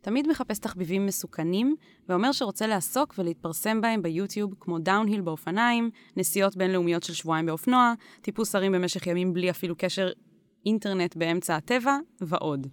תמיד 0.00 0.28
מחפש 0.28 0.58
תחביבים 0.58 1.06
מסוכנים, 1.06 1.76
ואומר 2.08 2.32
שרוצה 2.32 2.66
לעסוק 2.66 3.14
ולהתפרסם 3.18 3.80
בהם 3.80 4.02
ביוטיוב, 4.02 4.54
כמו 4.60 4.78
דאונהיל 4.78 5.20
באופניים, 5.20 5.90
נסיעות 6.16 6.56
בינלאומיות 6.56 7.02
של 7.02 7.12
שבועיים 7.12 7.46
באופנוע, 7.46 7.92
טיפוס 8.20 8.54
הרים 8.54 8.72
במשך 8.72 9.06
ימים 9.06 9.32
בלי 9.32 9.50
אפילו 9.50 9.74
קשר 9.78 10.10
אינטרנט 10.66 11.16
באמצע 11.16 11.56
הטבע, 11.56 11.98
ועוד. 12.20 12.66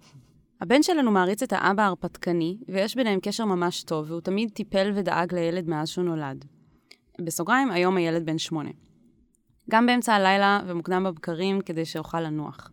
הבן 0.62 0.82
שלנו 0.82 1.10
מעריץ 1.10 1.42
את 1.42 1.52
האבא 1.52 1.82
ההרפתקני, 1.82 2.56
ויש 2.68 2.94
ביניהם 2.94 3.20
קשר 3.22 3.44
ממש 3.44 3.82
טוב, 3.82 4.10
והוא 4.10 4.20
תמיד 4.20 4.50
טיפל 4.50 4.92
ודאג 4.94 5.34
לילד 5.34 5.68
מאז 5.68 5.88
שהוא 5.88 6.04
נולד. 6.04 6.44
בסוגריים, 7.24 7.70
היום 7.70 7.96
הילד 7.96 8.26
בן 8.26 8.38
שמונה. 8.38 8.70
גם 9.70 9.86
באמצע 9.86 10.14
הלילה 10.14 10.60
ומוקדם 10.66 11.04
בבקרים 11.04 11.60
כדי 11.60 11.84
שאוכל 11.84 12.20
לנוח. 12.20 12.70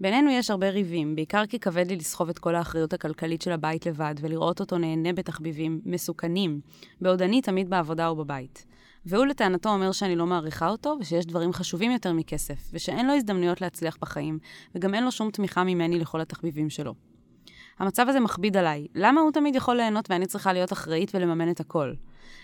בינינו 0.00 0.30
יש 0.30 0.50
הרבה 0.50 0.70
ריבים, 0.70 1.14
בעיקר 1.14 1.46
כי 1.46 1.58
כבד 1.58 1.86
לי 1.88 1.96
לסחוב 1.96 2.28
את 2.28 2.38
כל 2.38 2.54
האחריות 2.54 2.92
הכלכלית 2.92 3.42
של 3.42 3.52
הבית 3.52 3.86
לבד, 3.86 4.14
ולראות 4.20 4.60
אותו 4.60 4.78
נהנה 4.78 5.12
בתחביבים 5.12 5.80
מסוכנים, 5.84 6.60
בעוד 7.00 7.22
אני 7.22 7.42
תמיד 7.42 7.70
בעבודה 7.70 8.08
או 8.08 8.16
בבית. 8.16 8.66
והוא 9.04 9.26
לטענתו 9.26 9.68
אומר 9.68 9.92
שאני 9.92 10.16
לא 10.16 10.26
מעריכה 10.26 10.68
אותו, 10.68 10.96
ושיש 11.00 11.26
דברים 11.26 11.52
חשובים 11.52 11.90
יותר 11.90 12.12
מכסף, 12.12 12.70
ושאין 12.72 13.06
לו 13.06 13.12
הזדמנויות 13.14 13.60
להצליח 13.60 13.96
בחיים, 14.00 14.38
וגם 14.74 14.94
אין 14.94 15.04
לו 15.04 15.12
שום 15.12 15.30
תמיכה 15.30 15.64
ממני 15.64 15.98
לכל 15.98 16.20
התחביבים 16.20 16.70
שלו. 16.70 16.94
המצב 17.78 18.08
הזה 18.08 18.20
מכביד 18.20 18.56
עליי. 18.56 18.86
למה 18.94 19.20
הוא 19.20 19.32
תמיד 19.32 19.54
יכול 19.54 19.76
ליהנות 19.76 20.10
ואני 20.10 20.26
צריכה 20.26 20.52
להיות 20.52 20.72
אחראית 20.72 21.14
ולממן 21.14 21.50
את 21.50 21.60
הכל? 21.60 21.94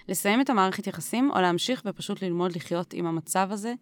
לסיים 0.09 0.41
את 0.41 0.51
המערכת 0.51 0.87
יחסים, 0.87 1.31
או 1.31 1.41
להמשיך 1.41 1.83
ופשוט 1.87 2.23
ללמוד 2.23 2.57
לחיות 2.57 2.93
עם 2.93 3.07
המצב 3.07 3.49
הזה, 3.51 3.75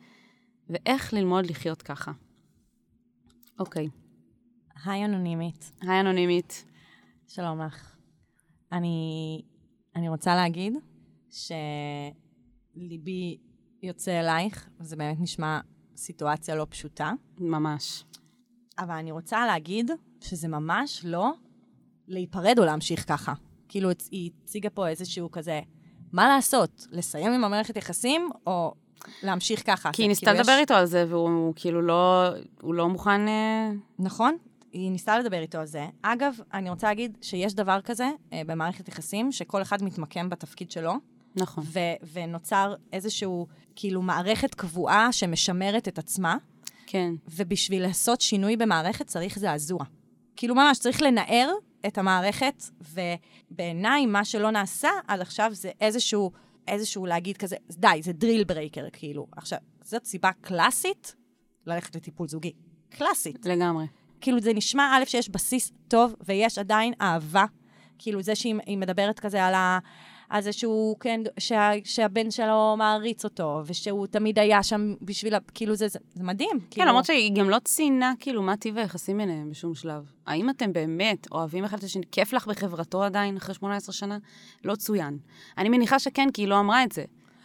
ואיך 0.71 1.13
ללמוד 1.13 1.47
לחיות 1.47 1.83
ככה. 1.83 2.13
אוקיי. 3.59 3.89
היי 4.85 5.05
אנונימית, 5.05 5.73
היי 5.81 6.01
אנונימית. 6.01 6.65
שלום 7.29 7.63
לך. 7.63 7.97
אני, 8.73 9.43
אני 9.97 10.09
רוצה 10.09 10.35
להגיד 10.35 10.75
שליבי 12.75 13.37
יוצא 13.83 14.21
אלייך, 14.21 14.69
וזה 14.81 14.97
באמת 14.97 15.21
נשמע 15.21 15.61
סיטואציה 15.97 16.55
לא 16.55 16.67
פשוטה, 16.71 17.13
ממש. 17.39 18.05
אבל 18.79 18.95
אני 18.95 19.13
רוצה 19.13 19.47
להגיד 19.47 19.91
שזה 20.21 20.49
ממש 20.49 21.01
לא 21.05 21.33
להיפרד 22.09 22.59
או 22.59 22.65
להמשיך 22.65 23.09
ככה. 23.09 23.33
כאילו, 23.69 23.91
היא 24.11 24.31
הציגה 24.45 24.71
פה 24.71 24.89
איזשהו 24.89 25.31
כזה, 25.31 25.61
מה 26.13 26.29
לעשות? 26.29 26.87
לסיים 26.91 27.33
עם 27.33 27.45
המערכת 27.45 27.77
יחסים, 27.77 28.31
או 28.47 28.75
להמשיך 29.23 29.63
ככה? 29.67 29.91
כי 29.93 30.03
היא 30.03 30.09
ניסתה 30.09 30.27
כאילו 30.27 30.39
לדבר 30.41 30.53
יש- 30.53 30.59
איתו 30.61 30.75
על 30.75 30.87
זה, 30.87 31.05
והוא 31.09 31.29
הוא 31.29 31.53
כאילו 31.57 31.83
לא, 31.83 32.29
הוא 32.63 32.75
לא 32.75 32.89
מוכן... 32.89 33.29
אה, 33.29 33.71
נכון, 33.99 34.37
היא 34.73 34.91
ניסתה 34.91 35.19
לדבר 35.19 35.41
איתו 35.41 35.59
על 35.59 35.67
זה. 35.67 35.87
אגב, 36.03 36.35
אני 36.53 36.71
רוצה 36.71 36.87
להגיד 36.87 37.19
שיש 37.21 37.55
דבר 37.55 37.81
כזה 37.81 38.11
אה, 38.33 38.43
במערכת 38.47 38.89
יחסים, 38.89 39.33
שכל 39.33 39.63
אחד 39.63 39.83
מתמקם 39.83 40.31
בתפקיד 40.31 40.71
שלו, 40.71 40.93
נכון. 41.37 41.65
ו- 41.67 42.07
ונוצר 42.13 42.75
איזשהו, 42.93 43.47
כאילו, 43.77 44.03
מערכת 44.03 44.55
קבועה 44.55 45.13
שמשמרת 45.13 45.89
את 45.89 45.99
עצמה, 45.99 46.37
כן. 46.87 47.15
ובשביל 47.29 47.83
לעשות 47.83 48.21
שינוי 48.21 48.57
במערכת 48.57 49.07
צריך 49.07 49.39
זעזוע. 49.39 49.85
כאילו, 50.37 50.55
ממש, 50.55 50.79
צריך 50.79 51.03
לנער 51.03 51.51
את 51.87 51.99
המערכת, 51.99 52.63
ובעיניי, 52.81 54.07
מה 54.07 54.25
שלא 54.25 54.51
נעשה 54.51 54.89
עד 55.09 55.21
עכשיו 55.21 55.51
זה 55.55 55.71
איזשהו, 55.81 56.31
איזשהו 56.69 57.07
להגיד 57.07 57.37
כזה, 57.37 57.57
די, 57.71 58.01
זה 58.03 58.13
deal 58.13 58.45
breaker, 58.45 58.87
כאילו. 58.93 59.27
עכשיו, 59.37 59.59
זאת 59.85 60.05
סיבה 60.05 60.31
קלאסית 60.41 61.15
ללכת 61.67 61.97
לטיפול 61.97 62.29
זוגי. 62.29 62.53
קלאסית. 62.91 63.47
לגמרי. 63.47 63.87
כאילו, 64.21 64.41
זה 64.41 64.53
נשמע, 64.53 64.97
א', 64.97 65.05
שיש 65.05 65.29
בסיס 65.29 65.73
טוב, 65.89 66.15
ויש 66.27 66.59
עדיין 66.59 66.93
אהבה. 67.01 67.45
כאילו, 67.99 68.23
זה 68.23 68.35
שהיא 68.35 68.55
היא 68.67 68.79
מדברת 68.79 69.21
כזה 69.21 69.45
על, 69.45 69.55
ה, 69.55 69.79
על 70.35 70.43
זה 70.43 70.53
שהוא, 70.53 70.97
כן, 71.01 71.21
שה, 71.39 71.71
שהבן 71.85 72.31
שלו 72.31 72.75
מעריץ 72.79 73.25
אותו, 73.25 73.61
ושהוא 73.67 74.07
תמיד 74.07 74.39
היה 74.39 74.63
שם 74.63 74.95
בשביל, 75.03 75.35
כאילו, 75.55 75.75
זה, 75.75 75.89
זה, 75.89 75.99
מדהים. 76.17 76.51
כן, 76.61 76.67
כאילו, 76.71 76.87
למרות 76.87 77.05
שהיא 77.05 77.33
גם 77.37 77.51
לא 77.51 77.59
ציינה, 77.65 78.13
כאילו, 78.21 78.43
מה 78.43 78.57
טיב 78.57 78.79
היחסים 78.79 79.17
ביניהם 79.19 79.51
בשום 79.51 79.75
שלב. 79.75 80.11
האם 80.27 80.51
אתם 80.51 80.73
באמת 80.73 81.27
אוהבים 81.33 81.65
אחד 81.65 81.79
את 81.79 81.85
השני? 81.85 82.03
כיף 82.13 82.33
לך 82.33 82.47
בחברתו 82.47 83.03
עדיין, 83.05 83.37
אחרי 83.37 83.55
18 83.55 83.93
שנה? 83.93 84.19
לא 84.65 84.75
צוין. 84.77 85.19
אני 85.59 85.69
מניחה 85.69 85.99
שכן, 85.99 86.29
כי 86.35 86.43
היא 86.43 86.49
לא 86.49 86.61
אמרה 86.61 86.85
את 86.85 86.93
זה. 86.93 87.05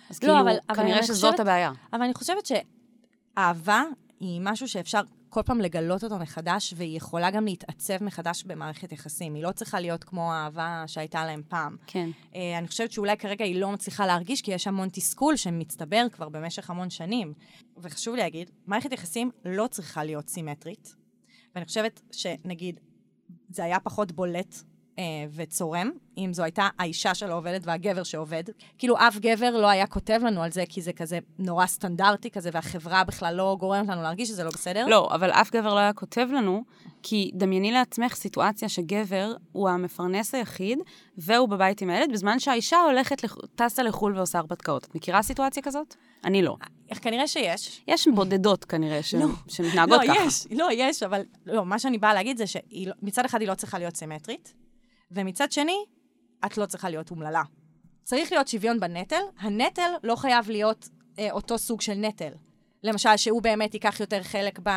אז 0.10 0.16
לא, 0.24 0.28
כאילו, 0.28 0.40
אבל- 0.42 0.58
אבל 0.70 0.76
כנראה 0.78 0.98
אני 0.98 1.08
שזאת 1.08 1.32
חושבת- 1.32 1.40
הבעיה. 1.40 1.72
אבל 1.94 2.02
אני 2.02 2.14
חושבת 2.14 2.46
שאהבה 3.36 3.84
היא 4.20 4.42
משהו 4.44 4.68
שאפשר 4.68 5.02
כל 5.30 5.42
פעם 5.42 5.62
לגלות 5.62 6.04
אותו 6.04 6.20
מחדש, 6.20 6.74
והיא 6.78 6.98
יכולה 6.98 7.32
גם 7.32 7.46
להתעצב 7.46 8.04
מחדש 8.04 8.44
במערכת 8.44 8.92
יחסים. 8.92 9.36
היא 9.36 9.44
לא 9.44 9.52
צריכה 9.52 9.80
להיות 9.80 10.04
כמו 10.04 10.34
האהבה 10.34 10.84
שהייתה 10.88 11.26
להם 11.26 11.42
פעם. 11.48 11.78
כן. 11.88 12.10
אה, 12.36 12.58
אני 12.58 12.68
חושבת 12.68 12.92
שאולי 12.92 13.18
כרגע 13.18 13.46
היא 13.46 13.62
לא 13.62 13.72
מצליחה 13.72 14.06
להרגיש, 14.06 14.42
כי 14.42 14.52
יש 14.52 14.68
המון 14.68 14.90
תסכול 14.90 15.36
שמצטבר 15.36 16.06
כבר 16.12 16.30
במשך 16.30 16.70
המון 16.70 16.90
שנים. 16.90 17.34
וחשוב 17.78 18.16
לי 18.16 18.22
להגיד, 18.22 18.52
מערכת 18.66 18.92
יחסים 18.92 19.32
לא 19.46 19.68
צריכה 19.68 20.04
להיות 20.04 20.30
סימטרית, 20.30 20.96
ואני 21.56 21.66
חושבת 21.66 22.02
שנגיד, 22.12 22.80
זה 23.50 23.64
היה 23.64 23.80
פחות 23.80 24.12
בולט 24.12 24.56
אה, 25.00 25.04
וצורם, 25.34 25.92
אם 26.18 26.30
זו 26.34 26.44
הייתה 26.44 26.68
האישה 26.80 27.16
שלא 27.16 27.38
עובדת 27.38 27.62
והגבר 27.64 28.04
שעובד. 28.04 28.44
כאילו, 28.78 28.98
אף 28.98 29.18
גבר 29.18 29.58
לא 29.58 29.68
היה 29.68 29.88
כותב 29.88 30.20
לנו 30.24 30.44
על 30.44 30.52
זה, 30.52 30.64
כי 30.70 30.82
זה 30.82 30.94
כזה 30.94 31.20
נורא 31.40 31.66
סטנדרטי 31.66 32.32
כזה, 32.32 32.50
והחברה 32.54 33.04
בכלל 33.04 33.36
לא 33.36 33.58
גורמת 33.60 33.90
לנו 33.90 34.02
להרגיש 34.02 34.30
שזה 34.30 34.44
לא 34.44 34.50
בסדר. 34.50 34.88
לא, 34.88 35.10
אבל 35.12 35.32
אף 35.32 35.52
גבר 35.52 35.74
לא 35.74 35.80
היה 35.80 35.94
כותב 35.94 36.28
לנו, 36.34 36.64
כי 37.04 37.32
דמייני 37.34 37.72
לעצמך 37.72 38.16
סיטואציה 38.16 38.70
שגבר 38.70 39.34
הוא 39.52 39.70
המפרנס 39.70 40.36
היחיד, 40.36 40.80
והוא 41.18 41.50
בבית 41.50 41.82
עם 41.82 41.90
הילד, 41.90 42.12
בזמן 42.12 42.40
שהאישה 42.40 42.78
הולכת. 42.82 43.26
טסה 43.56 43.84
לחו"ל 43.84 44.18
ועושה 44.18 44.40
הרפתקאות. 44.40 44.84
את 44.86 44.96
מכירה 44.96 45.22
סיטואציה 45.22 45.64
כזאת? 45.64 45.96
אני 46.24 46.42
לא. 46.42 46.56
איך 46.90 47.04
כנראה 47.04 47.28
שיש. 47.28 47.82
יש 47.88 48.08
בודדות 48.08 48.66
כנראה 48.66 49.04
ש... 49.04 49.16
לא. 49.16 49.28
שמתנהגות 49.48 50.02
לא, 50.02 50.14
ככה. 50.14 50.26
יש, 50.26 50.48
לא, 50.52 50.68
יש, 50.74 51.04
אבל 51.04 51.22
לא, 51.46 51.66
מה 51.66 51.80
שאני 51.80 51.98
באה 51.98 52.14
להגיד 52.14 52.38
זה 52.38 52.48
שמצד 52.48 53.26
אחד 53.26 53.42
היא 53.42 53.48
לא 53.48 53.56
צריכה 53.56 53.80
להיות 53.80 53.96
סימטרית, 53.96 54.54
ומצד 55.12 55.52
שני, 55.52 55.86
את 56.46 56.58
לא 56.58 56.66
צריכה 56.66 56.90
להיות 56.90 57.12
אומללה. 57.12 57.44
צריך 58.04 58.32
להיות 58.32 58.48
שוויון 58.48 58.80
בנטל, 58.80 59.22
הנטל 59.40 59.92
לא 60.04 60.16
חייב 60.16 60.50
להיות 60.50 60.90
אה, 61.20 61.32
אותו 61.32 61.58
סוג 61.58 61.82
של 61.82 61.94
נטל. 61.94 62.32
למשל, 62.84 63.18
שהוא 63.18 63.42
באמת 63.42 63.74
ייקח 63.74 64.00
יותר 64.00 64.24
חלק 64.24 64.60
ב... 64.64 64.70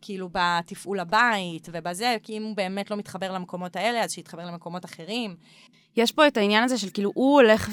כאילו 0.00 0.28
בתפעול 0.32 1.00
הבית 1.00 1.68
ובזה, 1.72 2.16
כי 2.22 2.36
אם 2.36 2.42
הוא 2.42 2.56
באמת 2.56 2.90
לא 2.90 2.96
מתחבר 2.96 3.32
למקומות 3.32 3.76
האלה, 3.76 4.04
אז 4.04 4.12
שיתחבר 4.12 4.46
למקומות 4.46 4.84
אחרים. 4.84 5.36
יש 5.96 6.12
פה 6.12 6.26
את 6.26 6.36
העניין 6.36 6.64
הזה 6.64 6.78
של 6.78 6.90
כאילו, 6.90 7.10
הוא 7.14 7.34
הולך 7.34 7.70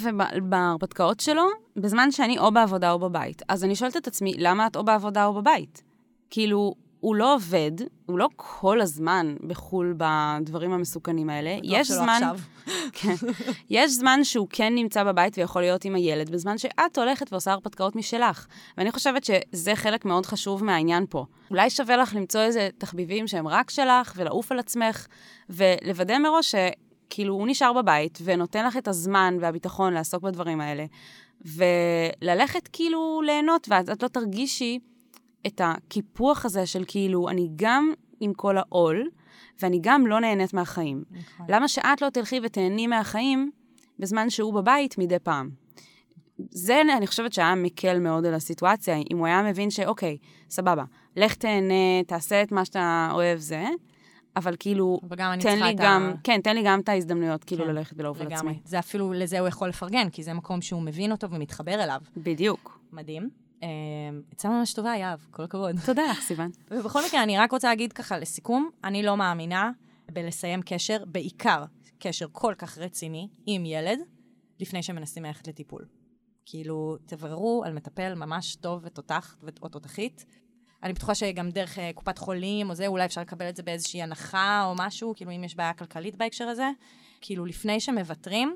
בהרפתקאות 0.49 1.19
שלו, 1.19 1.43
בזמן 1.75 2.11
שאני 2.11 2.37
או 2.37 2.51
בעבודה 2.51 2.91
או 2.91 2.99
בבית. 2.99 3.41
אז 3.47 3.63
אני 3.63 3.75
שואלת 3.75 3.97
את 3.97 4.07
עצמי, 4.07 4.33
למה 4.37 4.67
את 4.67 4.75
או 4.75 4.83
בעבודה 4.83 5.25
או 5.25 5.33
בבית? 5.33 5.83
כאילו, 6.29 6.75
הוא 7.05 7.15
לא 7.15 7.35
עובד, 7.35 7.71
הוא 8.05 8.19
לא 8.19 8.29
כל 8.35 8.81
הזמן 8.81 9.35
בחו"ל 9.47 9.95
בדברים 9.97 10.71
המסוכנים 10.71 11.29
האלה. 11.29 11.57
בטוח 11.57 11.71
יש 11.71 11.91
זמן... 11.91 12.21
כן. 12.99 13.15
יש 13.69 13.91
זמן 13.91 14.23
שהוא 14.23 14.47
כן 14.49 14.75
נמצא 14.75 15.03
בבית 15.03 15.37
ויכול 15.37 15.61
להיות 15.61 15.85
עם 15.85 15.95
הילד, 15.95 16.29
בזמן 16.29 16.57
שאת 16.57 16.97
הולכת 16.97 17.31
ועושה 17.33 17.51
הרפתקאות 17.51 17.95
משלך. 17.95 18.47
ואני 18.77 18.91
חושבת 18.91 19.23
שזה 19.23 19.75
חלק 19.75 20.05
מאוד 20.05 20.25
חשוב 20.25 20.63
מהעניין 20.63 21.05
פה. 21.09 21.25
אולי 21.51 21.69
שווה 21.69 21.97
לך 21.97 22.15
למצוא 22.15 22.41
איזה 22.41 22.69
תחביבים 22.77 23.27
שהם 23.27 23.47
רק 23.47 23.69
שלך, 23.69 24.13
ולעוף 24.15 24.51
על 24.51 24.59
עצמך, 24.59 25.07
ולוודא 25.49 26.17
מראש 26.17 26.55
שכאילו 26.55 27.33
הוא 27.33 27.47
נשאר 27.47 27.73
בבית, 27.73 28.19
ונותן 28.23 28.65
לך 28.65 28.77
את 28.77 28.87
הזמן 28.87 29.37
והביטחון 29.41 29.93
לעסוק 29.93 30.23
בדברים 30.23 30.61
האלה, 30.61 30.85
וללכת 31.45 32.69
כאילו 32.73 33.21
ליהנות, 33.25 33.67
ואז 33.69 33.89
את 33.89 34.03
לא 34.03 34.07
תרגישי 34.07 34.79
את 35.47 35.61
הקיפוח 35.63 36.45
הזה 36.45 36.65
של 36.65 36.83
כאילו, 36.87 37.29
אני 37.29 37.49
גם 37.55 37.93
עם 38.19 38.33
כל 38.33 38.57
העול, 38.57 39.09
ואני 39.61 39.79
גם 39.81 40.07
לא 40.07 40.19
נהנית 40.19 40.53
מהחיים. 40.53 41.03
נכון. 41.11 41.45
למה 41.49 41.67
שאת 41.67 42.01
לא 42.01 42.09
תלכי 42.09 42.39
ותהני 42.43 42.87
מהחיים 42.87 43.51
בזמן 43.99 44.29
שהוא 44.29 44.53
בבית 44.53 44.97
מדי 44.97 45.19
פעם? 45.19 45.49
זה, 46.51 46.81
אני 46.97 47.07
חושבת 47.07 47.33
שהיה 47.33 47.55
מקל 47.55 47.99
מאוד 47.99 48.25
על 48.25 48.33
הסיטואציה, 48.33 48.95
אם 49.11 49.17
הוא 49.17 49.25
היה 49.25 49.43
מבין 49.43 49.69
שאוקיי, 49.69 50.17
סבבה, 50.49 50.83
לך 51.15 51.35
תהנה, 51.35 52.03
תעשה 52.07 52.41
את 52.41 52.51
מה 52.51 52.65
שאתה 52.65 53.09
אוהב 53.11 53.39
זה, 53.39 53.65
אבל 54.35 54.55
כאילו, 54.59 54.99
וגם 55.09 55.31
אני 55.31 55.43
תן 55.43 55.59
לי 55.59 55.71
את 55.71 55.75
גם, 55.79 56.11
ה... 56.13 56.21
כן, 56.23 56.41
תן 56.41 56.55
לי 56.55 56.63
גם 56.65 56.79
את 56.79 56.89
ההזדמנויות, 56.89 57.43
כאילו, 57.43 57.65
כן, 57.65 57.69
ללכת 57.71 57.95
ולעוף 57.99 58.21
על. 58.21 58.33
עצמי. 58.33 58.59
זה 58.65 58.79
אפילו, 58.79 59.13
לזה 59.13 59.39
הוא 59.39 59.47
יכול 59.47 59.69
לפרגן, 59.69 60.09
כי 60.09 60.23
זה 60.23 60.33
מקום 60.33 60.61
שהוא 60.61 60.81
מבין 60.81 61.11
אותו 61.11 61.29
ומתחבר 61.29 61.83
אליו. 61.83 61.99
בדיוק. 62.17 62.79
מדהים. 62.93 63.44
אה, 63.63 63.69
עצה 64.31 64.49
ממש 64.49 64.73
טובה, 64.73 64.95
יהב, 64.95 65.19
כל 65.31 65.43
הכבוד. 65.43 65.75
תודה 65.85 66.03
לך, 66.11 66.21
סיוון. 66.21 66.51
ובכל 66.71 66.99
מקרה, 67.07 67.23
אני 67.23 67.37
רק 67.37 67.51
רוצה 67.51 67.67
להגיד 67.67 67.93
ככה, 67.93 68.17
לסיכום, 68.17 68.69
אני 68.83 69.03
לא 69.03 69.17
מאמינה 69.17 69.71
בלסיים 70.11 70.61
קשר, 70.61 70.97
בעיקר 71.05 71.63
קשר 71.99 72.25
כל 72.31 72.53
כך 72.57 72.77
רציני 72.77 73.27
עם 73.45 73.65
ילד, 73.65 73.99
לפני 74.59 74.83
שמנסים 74.83 75.25
ללכת 75.25 75.47
לטיפול. 75.47 75.85
כאילו, 76.45 76.97
תבררו 77.05 77.63
על 77.65 77.73
מטפל 77.73 78.13
ממש 78.13 78.55
טוב 78.55 78.81
ותותח 78.83 79.37
או 79.61 79.69
תותחית. 79.69 80.25
אני 80.83 80.93
בטוחה 80.93 81.15
שגם 81.15 81.49
דרך 81.49 81.79
אה, 81.79 81.91
קופת 81.95 82.17
חולים 82.17 82.69
או 82.69 82.75
זה, 82.75 82.87
אולי 82.87 83.05
אפשר 83.05 83.21
לקבל 83.21 83.49
את 83.49 83.55
זה 83.55 83.63
באיזושהי 83.63 84.01
הנחה 84.01 84.65
או 84.65 84.73
משהו, 84.77 85.13
כאילו 85.15 85.31
אם 85.31 85.43
יש 85.43 85.55
בעיה 85.55 85.73
כלכלית 85.73 86.15
בהקשר 86.15 86.47
הזה. 86.47 86.69
כאילו, 87.21 87.45
לפני 87.45 87.79
שמוותרים, 87.79 88.55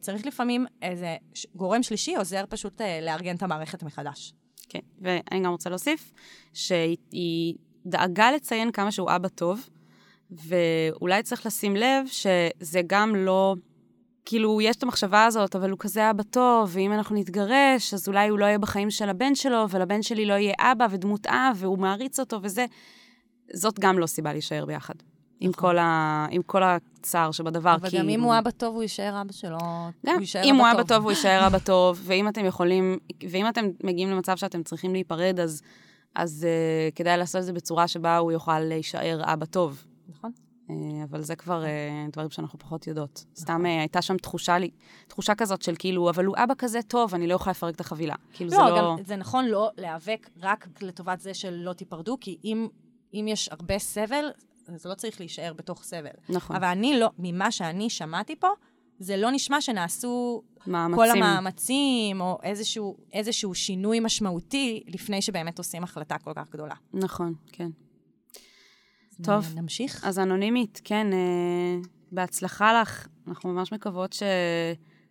צריך 0.00 0.26
לפעמים 0.26 0.66
איזה 0.82 1.16
גורם 1.54 1.82
שלישי 1.82 2.16
עוזר 2.16 2.44
פשוט 2.48 2.80
אה, 2.80 3.00
לארגן 3.02 3.36
את 3.36 3.42
המערכת 3.42 3.82
מחדש. 3.82 4.32
כן, 4.68 4.80
ואני 5.00 5.40
גם 5.44 5.50
רוצה 5.50 5.70
להוסיף 5.70 6.12
שהיא 6.52 7.54
דאגה 7.86 8.32
לציין 8.32 8.72
כמה 8.72 8.92
שהוא 8.92 9.10
אבא 9.16 9.28
טוב, 9.28 9.68
ואולי 10.30 11.22
צריך 11.22 11.46
לשים 11.46 11.76
לב 11.76 12.06
שזה 12.06 12.80
גם 12.86 13.16
לא... 13.16 13.54
כאילו, 14.24 14.60
יש 14.60 14.76
את 14.76 14.82
המחשבה 14.82 15.24
הזאת, 15.24 15.56
אבל 15.56 15.70
הוא 15.70 15.78
כזה 15.78 16.10
אבא 16.10 16.22
טוב, 16.22 16.70
ואם 16.72 16.92
אנחנו 16.92 17.16
נתגרש, 17.16 17.94
אז 17.94 18.08
אולי 18.08 18.28
הוא 18.28 18.38
לא 18.38 18.44
יהיה 18.44 18.58
בחיים 18.58 18.90
של 18.90 19.08
הבן 19.08 19.34
שלו, 19.34 19.70
ולבן 19.70 20.02
שלי 20.02 20.26
לא 20.26 20.34
יהיה 20.34 20.54
אבא 20.58 20.86
ודמות 20.90 21.26
אב, 21.26 21.56
והוא 21.56 21.78
מעריץ 21.78 22.20
אותו 22.20 22.38
וזה. 22.42 22.66
זאת 23.52 23.78
גם 23.78 23.98
לא 23.98 24.06
סיבה 24.06 24.32
להישאר 24.32 24.64
ביחד. 24.66 24.94
עם 25.40 25.52
כל, 25.52 25.78
ה... 25.78 26.26
עם 26.30 26.42
כל 26.42 26.62
הצער 26.62 27.30
שבדבר, 27.30 27.74
אבל 27.74 27.90
כי... 27.90 27.98
גם 27.98 28.08
אם 28.08 28.20
הוא 28.20 28.38
אבא 28.38 28.50
טוב, 28.50 28.74
הוא 28.74 28.82
יישאר 28.82 29.20
אבא 29.20 29.32
שלו. 29.32 29.58
גם, 30.06 30.14
הוא 30.14 30.20
יישאר 30.20 30.42
אם 30.44 30.56
הוא 30.56 30.66
אבא 30.72 30.82
טוב, 30.82 31.02
הוא 31.02 31.10
יישאר 31.10 31.46
אבא 31.46 31.58
טוב, 31.72 32.00
ואם 32.04 32.28
אתם 32.28 32.44
יכולים, 32.44 32.98
ואם 33.30 33.48
אתם 33.48 33.66
מגיעים 33.84 34.10
למצב 34.10 34.36
שאתם 34.36 34.62
צריכים 34.62 34.92
להיפרד, 34.92 35.40
אז, 35.40 35.62
אז 36.14 36.46
uh, 36.46 36.94
כדאי 36.94 37.16
לעשות 37.16 37.40
את 37.40 37.46
זה 37.46 37.52
בצורה 37.52 37.88
שבה 37.88 38.16
הוא 38.16 38.32
יוכל 38.32 38.60
להישאר 38.60 39.20
אבא 39.24 39.44
טוב. 39.46 39.84
נכון. 40.08 40.32
Uh, 40.68 40.72
אבל 41.10 41.22
זה 41.22 41.36
כבר 41.36 41.64
uh, 41.64 42.12
דברים 42.12 42.30
שאנחנו 42.30 42.58
פחות 42.58 42.86
יודעות. 42.86 43.24
סתם 43.36 43.62
uh, 43.64 43.68
הייתה 43.68 44.02
שם 44.02 44.16
תחושה, 44.16 44.58
לי, 44.58 44.70
תחושה 45.08 45.34
כזאת 45.34 45.62
של 45.62 45.74
כאילו, 45.78 46.10
אבל 46.10 46.24
הוא 46.24 46.34
אבא 46.38 46.54
כזה 46.58 46.82
טוב, 46.82 47.14
אני 47.14 47.26
לא 47.26 47.34
יכולה 47.34 47.50
לפרק 47.50 47.74
את 47.74 47.80
החבילה. 47.80 48.14
כאילו, 48.32 48.50
לא, 48.50 48.56
זה 48.56 48.62
לא... 48.62 48.96
גם 48.96 49.04
זה 49.04 49.16
נכון 49.16 49.44
לא 49.44 49.70
להיאבק 49.76 50.30
רק 50.40 50.68
לטובת 50.80 51.20
זה 51.20 51.34
שלא 51.34 51.72
תיפרדו, 51.72 52.16
כי 52.20 52.38
אם, 52.44 52.68
אם 53.14 53.26
יש 53.28 53.48
הרבה 53.48 53.78
סבל, 53.78 54.24
זה 54.76 54.88
לא 54.88 54.94
צריך 54.94 55.20
להישאר 55.20 55.52
בתוך 55.52 55.84
סבל. 55.84 56.10
נכון, 56.28 56.56
אבל 56.56 56.66
אני 56.66 56.98
לא, 57.00 57.10
ממה 57.18 57.50
שאני 57.50 57.90
שמעתי 57.90 58.36
פה, 58.36 58.48
זה 58.98 59.16
לא 59.16 59.30
נשמע 59.30 59.60
שנעשו 59.60 60.42
מאמצים. 60.66 60.96
כל 60.96 61.10
המאמצים, 61.10 62.20
או 62.20 62.38
איזשהו, 62.42 62.96
איזשהו 63.12 63.54
שינוי 63.54 64.00
משמעותי, 64.00 64.84
לפני 64.86 65.22
שבאמת 65.22 65.58
עושים 65.58 65.84
החלטה 65.84 66.18
כל 66.18 66.32
כך 66.34 66.50
גדולה. 66.50 66.74
נכון, 66.94 67.34
כן. 67.52 67.68
טוב. 69.22 69.54
נמשיך? 69.56 70.04
אז 70.04 70.18
אנונימית, 70.18 70.80
כן, 70.84 71.06
uh, 71.10 71.86
בהצלחה 72.12 72.80
לך. 72.80 73.06
אנחנו 73.28 73.52
ממש 73.52 73.72
מקוות 73.72 74.16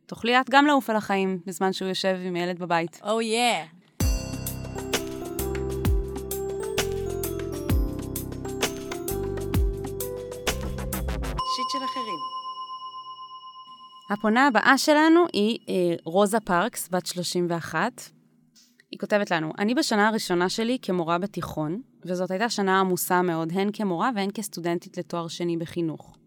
שתוכלי 0.06 0.42
את 0.42 0.50
גם 0.50 0.66
לעוף 0.66 0.90
על 0.90 0.96
החיים 0.96 1.40
בזמן 1.46 1.74
שהוא 1.74 1.88
יושב 1.88 2.18
עם 2.26 2.36
ילד 2.36 2.60
בבית. 2.60 3.02
או 3.04 3.22
יא. 3.22 3.54
שיט 3.64 3.85
הפונה 14.10 14.48
הבאה 14.48 14.78
שלנו 14.78 15.26
היא 15.34 15.60
אה, 15.70 15.96
רוזה 16.04 16.40
פארקס, 16.40 16.90
בת 16.92 17.06
31. 17.06 18.02
היא 18.92 19.00
כותבת 19.00 19.32
לנו, 19.32 19.52
אני 19.60 19.76
בשנה 19.76 20.08
הראשונה 20.08 20.50
שלי 20.50 20.78
כמורה 20.82 21.18
בתיכון, 21.18 21.82
וזאת 22.06 22.32
הייתה 22.32 22.50
שנה 22.50 22.80
עמוסה 22.80 23.22
מאוד, 23.22 23.50
הן 23.54 23.70
כמורה 23.74 24.10
והן 24.16 24.30
כסטודנטית 24.34 24.98
לתואר 24.98 25.28
שני 25.28 25.58
בחינוך. 25.58 26.18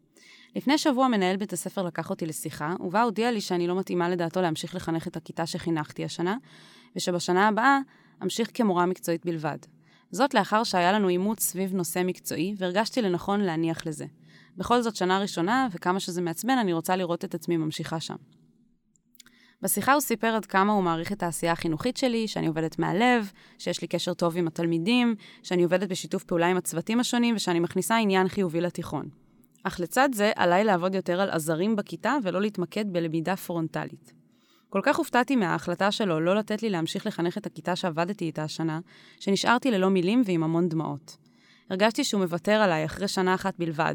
לפני 0.56 0.78
שבוע 0.78 1.08
מנהל 1.08 1.36
בית 1.36 1.52
הספר 1.52 1.82
לקח 1.82 2.10
אותי 2.10 2.26
לשיחה, 2.26 2.74
ובה 2.80 3.02
הודיע 3.02 3.30
לי 3.30 3.40
שאני 3.40 3.66
לא 3.66 3.78
מתאימה 3.78 4.08
לדעתו 4.08 4.40
להמשיך 4.40 4.74
לחנך 4.74 5.06
את 5.06 5.16
הכיתה 5.16 5.46
שחינכתי 5.46 6.04
השנה, 6.04 6.36
ושבשנה 6.96 7.48
הבאה 7.48 7.78
אמשיך 8.22 8.50
כמורה 8.54 8.86
מקצועית 8.86 9.26
בלבד. 9.26 9.58
זאת 10.10 10.34
לאחר 10.34 10.64
שהיה 10.64 10.92
לנו 10.92 11.08
עימות 11.08 11.40
סביב 11.40 11.74
נושא 11.74 12.02
מקצועי, 12.04 12.54
והרגשתי 12.58 13.02
לנכון 13.02 13.40
להניח 13.40 13.86
לזה. 13.86 14.06
בכל 14.58 14.82
זאת, 14.82 14.96
שנה 14.96 15.18
ראשונה, 15.18 15.68
וכמה 15.72 16.00
שזה 16.00 16.22
מעצבן, 16.22 16.58
אני 16.58 16.72
רוצה 16.72 16.96
לראות 16.96 17.24
את 17.24 17.34
עצמי 17.34 17.56
ממשיכה 17.56 18.00
שם. 18.00 18.16
בשיחה 19.62 19.92
הוא 19.92 20.00
סיפר 20.00 20.26
עד 20.26 20.46
כמה 20.46 20.72
הוא 20.72 20.82
מעריך 20.82 21.12
את 21.12 21.22
העשייה 21.22 21.52
החינוכית 21.52 21.96
שלי, 21.96 22.28
שאני 22.28 22.46
עובדת 22.46 22.78
מהלב, 22.78 23.32
שיש 23.58 23.82
לי 23.82 23.88
קשר 23.88 24.14
טוב 24.14 24.36
עם 24.36 24.46
התלמידים, 24.46 25.14
שאני 25.42 25.62
עובדת 25.62 25.88
בשיתוף 25.88 26.24
פעולה 26.24 26.46
עם 26.46 26.56
הצוותים 26.56 27.00
השונים 27.00 27.36
ושאני 27.36 27.60
מכניסה 27.60 27.96
עניין 27.96 28.28
חיובי 28.28 28.60
לתיכון. 28.60 29.08
אך 29.64 29.80
לצד 29.80 30.08
זה, 30.12 30.32
עליי 30.36 30.64
לעבוד 30.64 30.94
יותר 30.94 31.20
על 31.20 31.30
עזרים 31.30 31.76
בכיתה 31.76 32.16
ולא 32.22 32.40
להתמקד 32.40 32.92
בלמידה 32.92 33.36
פרונטלית. 33.36 34.12
כל 34.68 34.80
כך 34.82 34.96
הופתעתי 34.96 35.36
מההחלטה 35.36 35.90
שלו 35.90 36.20
לא 36.20 36.36
לתת 36.36 36.62
לי 36.62 36.70
להמשיך 36.70 37.06
לחנך 37.06 37.38
את 37.38 37.46
הכיתה 37.46 37.76
שעבדתי 37.76 38.24
איתה 38.24 38.42
השנה, 38.42 38.80
שנשארתי 39.20 39.70
ללא 39.70 39.88
מילים 39.88 40.22
ועם 40.26 40.42
המון 40.42 40.68
דמעות. 40.68 41.16
הרגשתי 41.70 42.04
שהוא 42.04 42.22
מוותר 42.22 42.52
עליי 42.52 42.84
אחרי 42.84 43.08
שנה 43.08 43.34
אחת 43.34 43.54
בלבד, 43.58 43.94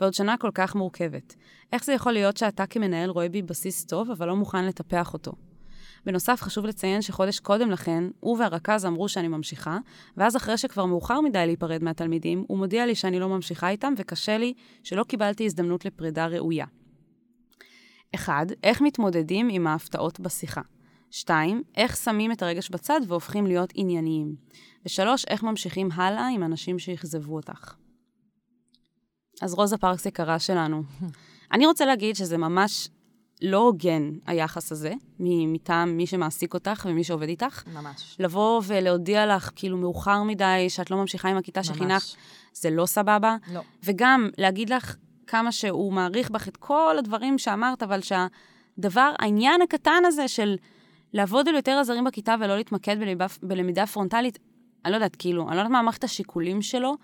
ועוד 0.00 0.14
שנה 0.14 0.36
כל 0.36 0.50
כך 0.54 0.74
מורכבת. 0.74 1.34
איך 1.72 1.84
זה 1.84 1.92
יכול 1.92 2.12
להיות 2.12 2.36
שאתה 2.36 2.66
כמנהל 2.66 3.10
רואה 3.10 3.28
בי 3.28 3.42
בסיס 3.42 3.84
טוב, 3.84 4.10
אבל 4.10 4.26
לא 4.26 4.36
מוכן 4.36 4.64
לטפח 4.64 5.12
אותו? 5.12 5.32
בנוסף, 6.06 6.42
חשוב 6.42 6.66
לציין 6.66 7.02
שחודש 7.02 7.40
קודם 7.40 7.70
לכן, 7.70 8.04
הוא 8.20 8.38
והרכז 8.38 8.86
אמרו 8.86 9.08
שאני 9.08 9.28
ממשיכה, 9.28 9.78
ואז 10.16 10.36
אחרי 10.36 10.58
שכבר 10.58 10.84
מאוחר 10.84 11.20
מדי 11.20 11.46
להיפרד 11.46 11.84
מהתלמידים, 11.84 12.44
הוא 12.48 12.58
מודיע 12.58 12.86
לי 12.86 12.94
שאני 12.94 13.20
לא 13.20 13.28
ממשיכה 13.28 13.68
איתם, 13.68 13.92
וקשה 13.96 14.38
לי 14.38 14.54
שלא 14.82 15.04
קיבלתי 15.04 15.44
הזדמנות 15.44 15.84
לפרידה 15.84 16.26
ראויה. 16.26 16.66
1. 18.14 18.46
איך 18.62 18.80
מתמודדים 18.80 19.48
עם 19.50 19.66
ההפתעות 19.66 20.20
בשיחה? 20.20 20.60
2. 21.10 21.62
איך 21.76 21.96
שמים 21.96 22.32
את 22.32 22.42
הרגש 22.42 22.70
בצד 22.70 23.00
והופכים 23.08 23.46
להיות 23.46 23.72
ענייניים? 23.74 24.34
ו-3. 24.84 25.08
איך 25.28 25.42
ממשיכים 25.42 25.88
הלאה 25.92 26.28
עם 26.28 26.42
אנשים 26.42 26.78
שאכזבו 26.78 27.36
אותך? 27.36 27.74
אז 29.42 29.54
רוזה 29.54 29.78
פארקס 29.78 30.06
יקרה 30.06 30.38
שלנו, 30.38 30.82
אני 31.52 31.66
רוצה 31.66 31.86
להגיד 31.86 32.16
שזה 32.16 32.38
ממש 32.38 32.88
לא 33.42 33.58
הוגן, 33.58 34.10
היחס 34.26 34.72
הזה, 34.72 34.92
מטעם 35.20 35.96
מי 35.96 36.06
שמעסיק 36.06 36.54
אותך 36.54 36.86
ומי 36.90 37.04
שעובד 37.04 37.28
איתך. 37.28 37.62
ממש. 37.66 38.16
לבוא 38.18 38.62
ולהודיע 38.66 39.36
לך, 39.36 39.50
כאילו, 39.56 39.76
מאוחר 39.76 40.22
מדי, 40.22 40.66
שאת 40.68 40.90
לא 40.90 40.96
ממשיכה 40.96 41.28
עם 41.28 41.36
הכיתה 41.36 41.62
שחינכת, 41.62 42.16
זה 42.52 42.70
לא 42.70 42.86
סבבה. 42.86 43.36
לא. 43.52 43.60
וגם 43.84 44.30
להגיד 44.38 44.70
לך 44.70 44.96
כמה 45.26 45.52
שהוא 45.52 45.92
מעריך 45.92 46.30
בך 46.30 46.48
את 46.48 46.56
כל 46.56 46.96
הדברים 46.98 47.38
שאמרת, 47.38 47.82
אבל 47.82 48.00
שהדבר, 48.00 49.12
העניין 49.18 49.62
הקטן 49.62 50.02
הזה 50.06 50.28
של 50.28 50.56
לעבוד 51.12 51.48
על 51.48 51.54
יותר 51.54 51.78
עזרים 51.80 52.04
בכיתה 52.04 52.34
ולא 52.40 52.56
להתמקד 52.56 52.96
בלמידה 53.42 53.86
פרונטלית, 53.86 54.38
אני 54.84 54.92
לא 54.92 54.96
יודעת, 54.96 55.16
כאילו, 55.16 55.48
אני 55.48 55.56
לא 55.56 55.60
יודעת 55.60 55.72
מה 55.72 55.82
מערכת 55.82 56.04
השיקולים 56.04 56.62
שלו, 56.62 56.96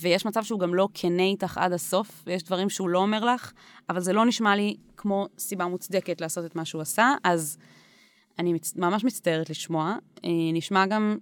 ויש 0.00 0.26
מצב 0.26 0.42
שהוא 0.42 0.60
גם 0.60 0.74
לא 0.74 0.88
כנה 0.94 1.22
איתך 1.22 1.58
עד 1.58 1.72
הסוף, 1.72 2.22
ויש 2.26 2.42
דברים 2.42 2.70
שהוא 2.70 2.88
לא 2.88 2.98
אומר 2.98 3.24
לך, 3.24 3.52
אבל 3.90 4.00
זה 4.00 4.12
לא 4.12 4.26
נשמע 4.26 4.56
לי 4.56 4.76
כמו 4.96 5.26
סיבה 5.38 5.66
מוצדקת 5.66 6.20
לעשות 6.20 6.44
את 6.44 6.56
מה 6.56 6.64
שהוא 6.64 6.82
עשה, 6.82 7.14
אז 7.24 7.58
אני 8.38 8.52
מצ... 8.52 8.76
ממש 8.76 9.04
מצטערת 9.04 9.50
לשמוע. 9.50 9.96
אה, 10.24 10.30
נשמע 10.52 10.86
גם 10.86 11.18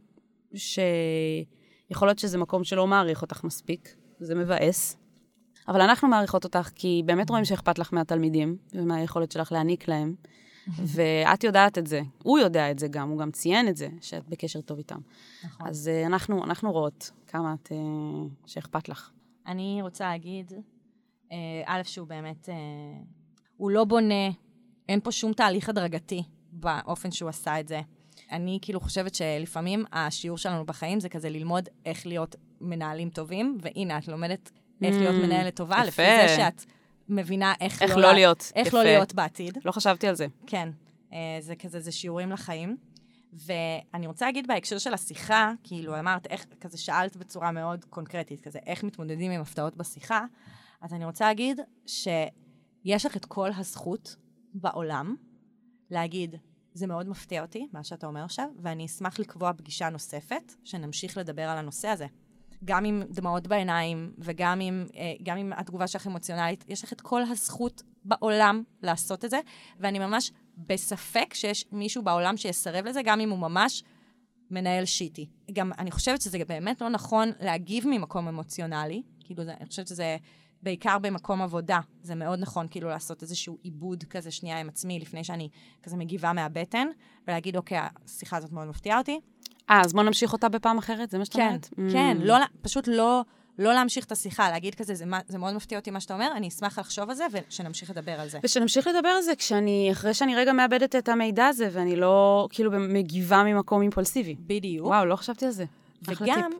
שיכול 0.54 2.08
להיות 2.08 2.18
שזה 2.18 2.38
מקום 2.38 2.64
שלא 2.64 2.86
מעריך 2.86 3.22
אותך 3.22 3.44
מספיק, 3.44 3.94
זה 4.20 4.34
מבאס. 4.34 4.96
אבל 5.68 5.80
אנחנו 5.80 6.08
מעריכות 6.08 6.44
אותך, 6.44 6.70
כי 6.74 7.02
באמת 7.06 7.30
רואים 7.30 7.44
שאכפת 7.44 7.78
לך 7.78 7.92
מהתלמידים, 7.92 8.56
ומהיכולת 8.72 9.32
שלך 9.32 9.52
להעניק 9.52 9.88
להם. 9.88 10.14
ואת 10.94 11.44
יודעת 11.44 11.78
את 11.78 11.86
זה, 11.86 12.00
הוא 12.22 12.38
יודע 12.38 12.70
את 12.70 12.78
זה 12.78 12.88
גם, 12.88 13.08
הוא 13.08 13.18
גם 13.18 13.30
ציין 13.30 13.68
את 13.68 13.76
זה, 13.76 13.88
שאת 14.00 14.28
בקשר 14.28 14.60
טוב 14.60 14.78
איתם. 14.78 14.98
נכון. 15.44 15.66
אז 15.66 15.90
uh, 15.90 16.06
אנחנו, 16.06 16.44
אנחנו 16.44 16.72
רואות 16.72 17.10
כמה 17.26 17.54
את, 17.62 17.72
uh, 17.72 18.46
שאכפת 18.46 18.88
לך. 18.88 19.10
אני 19.46 19.78
רוצה 19.82 20.04
להגיד, 20.04 20.52
אה, 21.32 21.36
א', 21.66 21.82
שהוא 21.82 22.08
באמת, 22.08 22.48
אה, 22.48 22.54
הוא 23.56 23.70
לא 23.70 23.84
בונה, 23.84 24.28
אין 24.88 25.00
פה 25.00 25.12
שום 25.12 25.32
תהליך 25.32 25.68
הדרגתי 25.68 26.22
באופן 26.52 27.10
שהוא 27.10 27.28
עשה 27.28 27.60
את 27.60 27.68
זה. 27.68 27.80
אני 28.32 28.58
כאילו 28.62 28.80
חושבת 28.80 29.14
שלפעמים 29.14 29.84
השיעור 29.92 30.38
שלנו 30.38 30.66
בחיים 30.66 31.00
זה 31.00 31.08
כזה 31.08 31.30
ללמוד 31.30 31.68
איך 31.84 32.06
להיות 32.06 32.36
מנהלים 32.60 33.10
טובים, 33.10 33.58
והנה, 33.60 33.98
את 33.98 34.08
לומדת 34.08 34.50
איך 34.82 34.96
להיות 34.96 35.14
Mm, 35.14 35.26
מנהלת 35.26 35.56
טובה. 35.56 35.84
לפי 35.84 36.02
זה 36.02 36.36
שאת 36.36 36.64
מבינה 37.08 37.54
איך, 37.60 37.82
איך 37.82 37.90
לא, 37.90 37.96
לא 37.96 38.02
לה- 38.08 38.12
להיות, 38.12 38.52
איך 38.54 38.66
יפה. 38.66 38.76
לא 38.76 38.84
להיות 38.84 39.14
בעתיד. 39.14 39.58
לא 39.64 39.72
חשבתי 39.72 40.08
על 40.08 40.14
זה. 40.14 40.26
כן, 40.46 40.68
אה, 41.12 41.18
זה 41.40 41.56
כזה, 41.56 41.80
זה 41.80 41.92
שיעורים 41.92 42.30
לחיים. 42.30 42.76
ואני 43.32 44.06
רוצה 44.06 44.26
להגיד 44.26 44.46
בהקשר 44.46 44.78
של 44.78 44.94
השיחה, 44.94 45.52
כאילו 45.64 45.98
אמרת, 45.98 46.26
איך, 46.26 46.46
כזה 46.60 46.78
שאלת 46.78 47.16
בצורה 47.16 47.52
מאוד 47.52 47.84
קונקרטית, 47.84 48.40
כזה, 48.40 48.58
איך 48.66 48.84
מתמודדים 48.84 49.30
עם 49.30 49.40
הפתעות 49.40 49.76
בשיחה, 49.76 50.24
אז 50.80 50.92
אני 50.94 51.04
רוצה 51.04 51.24
להגיד 51.24 51.60
שיש 51.86 53.06
לך 53.06 53.16
את 53.16 53.24
כל 53.24 53.50
הזכות 53.56 54.16
בעולם 54.54 55.16
להגיד, 55.90 56.36
זה 56.74 56.86
מאוד 56.86 57.08
מפתיע 57.08 57.42
אותי, 57.42 57.66
מה 57.72 57.84
שאתה 57.84 58.06
אומר 58.06 58.24
עכשיו, 58.24 58.48
ואני 58.62 58.86
אשמח 58.86 59.18
לקבוע 59.18 59.52
פגישה 59.52 59.88
נוספת, 59.88 60.54
שנמשיך 60.64 61.18
לדבר 61.18 61.42
על 61.48 61.58
הנושא 61.58 61.88
הזה. 61.88 62.06
גם 62.64 62.84
עם 62.84 63.02
דמעות 63.10 63.46
בעיניים, 63.46 64.12
וגם 64.18 64.60
עם, 64.60 64.86
אה, 64.96 65.12
גם 65.22 65.36
עם 65.38 65.52
התגובה 65.56 65.86
שלך 65.86 66.06
אמוציונלית, 66.06 66.64
יש 66.68 66.84
לך 66.84 66.92
את 66.92 67.00
כל 67.00 67.22
הזכות 67.22 67.82
בעולם 68.04 68.62
לעשות 68.82 69.24
את 69.24 69.30
זה, 69.30 69.40
ואני 69.80 69.98
ממש 69.98 70.32
בספק 70.56 71.34
שיש 71.34 71.64
מישהו 71.72 72.02
בעולם 72.02 72.36
שיסרב 72.36 72.86
לזה, 72.86 73.00
גם 73.04 73.20
אם 73.20 73.30
הוא 73.30 73.38
ממש 73.38 73.84
מנהל 74.50 74.84
שיטי. 74.84 75.28
גם 75.52 75.72
אני 75.78 75.90
חושבת 75.90 76.20
שזה 76.22 76.38
באמת 76.48 76.80
לא 76.80 76.88
נכון 76.88 77.30
להגיב 77.40 77.84
ממקום 77.86 78.28
אמוציונלי, 78.28 79.02
כאילו, 79.20 79.42
אני 79.42 79.66
חושבת 79.66 79.86
שזה 79.88 80.16
בעיקר 80.62 80.98
במקום 80.98 81.42
עבודה, 81.42 81.80
זה 82.02 82.14
מאוד 82.14 82.38
נכון 82.38 82.66
כאילו 82.70 82.88
לעשות 82.88 83.22
איזשהו 83.22 83.58
עיבוד 83.62 84.04
כזה 84.04 84.30
שנייה 84.30 84.60
עם 84.60 84.68
עצמי, 84.68 84.98
לפני 84.98 85.24
שאני 85.24 85.48
כזה 85.82 85.96
מגיבה 85.96 86.32
מהבטן, 86.32 86.88
ולהגיד, 87.28 87.56
אוקיי, 87.56 87.78
השיחה 88.04 88.36
הזאת 88.36 88.52
מאוד 88.52 88.68
מפתיעה 88.68 88.98
אותי. 88.98 89.20
אה, 89.70 89.80
אז 89.84 89.92
בוא 89.92 90.02
נמשיך 90.02 90.32
אותה 90.32 90.48
בפעם 90.48 90.78
אחרת? 90.78 91.10
זה 91.10 91.18
מה 91.18 91.24
שאת 91.24 91.34
כן, 91.34 91.46
אומרת? 91.46 91.68
כן, 91.92 92.16
Mm. 92.20 92.24
לא, 92.24 92.36
פשוט 92.62 92.88
לא, 92.88 93.22
לא 93.58 93.74
להמשיך 93.74 94.04
את 94.04 94.12
השיחה, 94.12 94.50
להגיד 94.50 94.74
כזה, 94.74 94.94
זה, 94.94 95.04
זה 95.28 95.38
מאוד 95.38 95.54
מפתיע 95.54 95.78
אותי 95.78 95.90
מה 95.90 96.00
שאתה 96.00 96.14
אומר, 96.14 96.32
אני 96.36 96.48
אשמח 96.48 96.78
לחשוב 96.78 97.10
על 97.10 97.16
זה, 97.16 97.26
ושנמשיך 97.32 97.90
לדבר 97.90 98.20
על 98.20 98.28
זה. 98.28 98.38
ושנמשיך 98.42 98.86
לדבר 98.86 99.08
על 99.08 99.22
זה 99.22 99.36
כשאני, 99.36 99.88
אחרי 99.92 100.14
שאני 100.14 100.36
רגע 100.36 100.52
מאבדת 100.52 100.96
את 100.96 101.08
המידע 101.08 101.46
הזה, 101.46 101.68
ואני 101.72 101.96
לא, 101.96 102.48
כאילו, 102.50 102.70
מגיבה 102.72 103.42
ממקום 103.42 103.82
אימפולסיבי. 103.82 104.36
בדיוק. 104.40 104.86
וואו, 104.86 105.04
לא 105.04 105.16
חשבתי 105.16 105.46
על 105.46 105.50
זה. 105.50 105.64
וגם. 106.02 106.50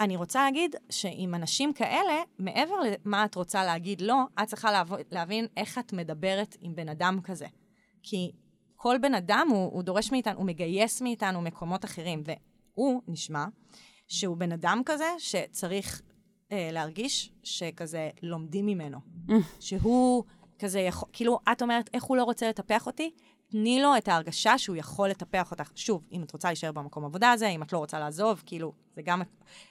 אני 0.00 0.16
רוצה 0.16 0.44
להגיד 0.44 0.76
שעם 0.90 1.34
אנשים 1.34 1.72
כאלה, 1.72 2.22
מעבר 2.38 2.74
למה 3.04 3.24
את 3.24 3.34
רוצה 3.34 3.64
להגיד 3.64 4.00
לא, 4.00 4.16
את 4.42 4.48
צריכה 4.48 4.72
להב... 4.72 4.92
להבין 5.10 5.46
איך 5.56 5.78
את 5.78 5.92
מדברת 5.92 6.56
עם 6.60 6.74
בן 6.74 6.88
אדם 6.88 7.18
כזה. 7.24 7.46
כי 8.02 8.30
כל 8.84 8.98
בן 8.98 9.14
אדם, 9.14 9.48
הוא, 9.50 9.72
הוא 9.72 9.82
דורש 9.82 10.12
מאיתנו, 10.12 10.38
הוא 10.38 10.46
מגייס 10.46 11.02
מאיתנו 11.02 11.42
מקומות 11.42 11.84
אחרים, 11.84 12.22
והוא 12.26 13.02
נשמע 13.08 13.44
שהוא 14.08 14.36
בן 14.36 14.52
אדם 14.52 14.82
כזה 14.86 15.04
שצריך 15.18 16.02
אה, 16.52 16.68
להרגיש 16.72 17.32
שכזה 17.42 18.10
לומדים 18.22 18.66
ממנו. 18.66 18.98
שהוא 19.60 20.24
כזה 20.58 20.80
יכול, 20.80 21.08
כאילו, 21.12 21.38
את 21.52 21.62
אומרת, 21.62 21.90
איך 21.94 22.04
הוא 22.04 22.16
לא 22.16 22.24
רוצה 22.24 22.48
לטפח 22.48 22.86
אותי? 22.86 23.10
תני 23.50 23.82
לו 23.82 23.96
את 23.96 24.08
ההרגשה 24.08 24.58
שהוא 24.58 24.76
יכול 24.76 25.08
לטפח 25.08 25.50
אותך. 25.50 25.70
שוב, 25.74 26.02
אם 26.12 26.22
את 26.22 26.32
רוצה 26.32 26.48
להישאר 26.48 26.72
במקום 26.72 27.04
עבודה 27.04 27.32
הזה, 27.32 27.48
אם 27.48 27.62
את 27.62 27.72
לא 27.72 27.78
רוצה 27.78 27.98
לעזוב, 27.98 28.42
כאילו, 28.46 28.72
זה 28.96 29.02
גם 29.02 29.22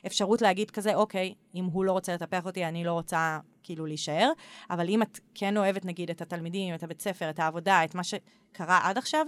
אפשרות 0.06 0.42
להגיד 0.42 0.72
כזה, 0.72 0.96
אוקיי, 0.96 1.34
אם 1.56 1.66
הוא 1.66 1.86
לא 1.86 1.92
רוצה 1.92 2.14
לטפח 2.14 2.46
אותי, 2.46 2.66
אני 2.66 2.84
לא 2.84 2.92
רוצה 2.92 3.40
כאילו 3.64 3.86
להישאר, 3.86 4.32
אבל 4.70 4.90
אם 4.90 5.02
את 5.02 5.20
כן 5.36 5.58
אוהבת, 5.58 5.86
נגיד, 5.86 6.10
את 6.10 6.22
התלמידים, 6.22 6.76
את 6.76 6.84
הבית 6.84 7.02
ספר, 7.02 7.30
את 7.30 7.40
העבודה, 7.40 7.84
את 7.84 7.96
מה 7.96 8.02
שקרה 8.04 8.80
עד 8.84 8.98
עכשיו, 8.98 9.28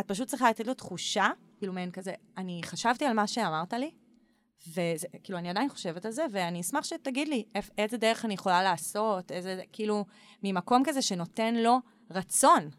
את 0.00 0.08
פשוט 0.08 0.28
צריכה 0.28 0.50
לתת 0.50 0.66
לו 0.66 0.74
תחושה, 0.74 1.26
כאילו 1.58 1.72
מעין 1.72 1.90
כזה, 1.90 2.12
אני 2.36 2.60
חשבתי 2.64 3.04
על 3.04 3.12
מה 3.12 3.26
שאמרת 3.26 3.72
לי, 3.72 3.90
וכאילו, 4.68 5.38
אני 5.38 5.50
עדיין 5.50 5.68
חושבת 5.68 6.04
על 6.04 6.12
זה, 6.12 6.24
ואני 6.32 6.60
אשמח 6.60 6.84
שתגיד 6.84 7.28
לי 7.28 7.44
איזה 7.78 7.96
דרך 7.96 8.24
אני 8.24 8.34
יכולה 8.34 8.62
לעשות, 8.62 9.32
איזה, 9.32 9.62
כאילו, 9.72 10.04
ממקום 10.42 10.82
כזה 10.86 11.02
שנותן 11.02 11.54
לו 11.54 11.78
רצון 12.10 12.70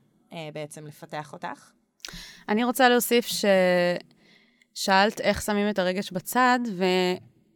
בעצם 0.54 0.86
לפתח 0.86 1.34
אותך. 1.34 1.72
אני 2.50 2.64
רוצה 2.64 2.90
להוסיף 2.90 3.28
ששאלת 4.76 5.22
איך 5.22 5.42
שמים 5.42 5.70
את 5.70 5.80
הרגש 5.80 6.12
בצד, 6.12 6.60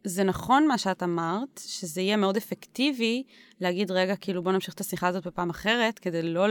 וזה 0.04 0.24
נכון 0.24 0.66
מה 0.66 0.78
שאת 0.78 1.02
אמרת, 1.02 1.60
שזה 1.66 2.00
יהיה 2.00 2.16
מאוד 2.16 2.36
אפקטיבי 2.36 3.22
להגיד, 3.60 3.90
רגע, 3.90 4.16
כאילו, 4.16 4.42
בוא 4.42 4.52
נמשיך 4.52 4.74
את 4.74 4.80
השיחה 4.80 5.08
הזאת 5.08 5.26
בפעם 5.26 5.50
אחרת, 5.50 5.98
כדי 5.98 6.22
לא, 6.22 6.46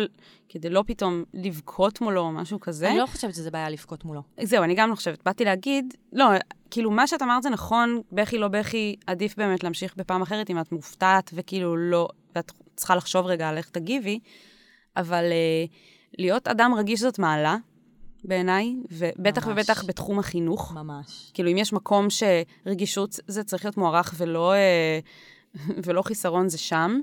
כדי 0.49 0.69
לא 0.69 0.83
פתאום 0.87 1.23
לבכות 1.33 2.01
מולו 2.01 2.21
או 2.21 2.31
משהו 2.31 2.59
כזה. 2.59 2.89
אני 2.89 2.97
לא 2.97 3.05
חושבת 3.05 3.33
שזה 3.33 3.51
בעיה 3.51 3.69
לבכות 3.69 4.05
מולו. 4.05 4.21
זהו, 4.43 4.63
אני 4.63 4.75
גם 4.75 4.89
לא 4.89 4.95
חושבת. 4.95 5.23
באתי 5.23 5.45
להגיד, 5.45 5.93
לא, 6.13 6.25
כאילו, 6.71 6.91
מה 6.91 7.07
שאת 7.07 7.21
אמרת 7.21 7.43
זה 7.43 7.49
נכון, 7.49 8.01
בכי 8.11 8.37
לא 8.37 8.47
בכי, 8.47 8.95
עדיף 9.07 9.37
באמת 9.37 9.63
להמשיך 9.63 9.95
בפעם 9.97 10.21
אחרת 10.21 10.49
אם 10.49 10.59
את 10.59 10.71
מופתעת 10.71 11.31
וכאילו 11.33 11.77
לא, 11.77 12.07
ואת 12.35 12.51
צריכה 12.75 12.95
לחשוב 12.95 13.25
רגע 13.25 13.49
על 13.49 13.57
איך 13.57 13.69
תגיבי, 13.69 14.19
אבל 14.97 15.23
אה, 15.23 15.65
להיות 16.17 16.47
אדם 16.47 16.73
רגיש 16.77 16.99
זאת 16.99 17.19
מעלה, 17.19 17.57
בעיניי, 18.23 18.75
ובטח 18.91 19.47
ממש. 19.47 19.53
ובטח 19.57 19.85
בתחום 19.85 20.19
החינוך. 20.19 20.71
ממש. 20.73 21.31
כאילו, 21.33 21.51
אם 21.51 21.57
יש 21.57 21.73
מקום 21.73 22.07
שרגישות 22.09 23.19
זה 23.27 23.43
צריך 23.43 23.65
להיות 23.65 23.77
מוערך 23.77 24.13
ולא, 24.17 24.53
אה, 24.53 24.99
ולא 25.85 26.01
חיסרון, 26.01 26.49
זה 26.49 26.57
שם. 26.57 26.99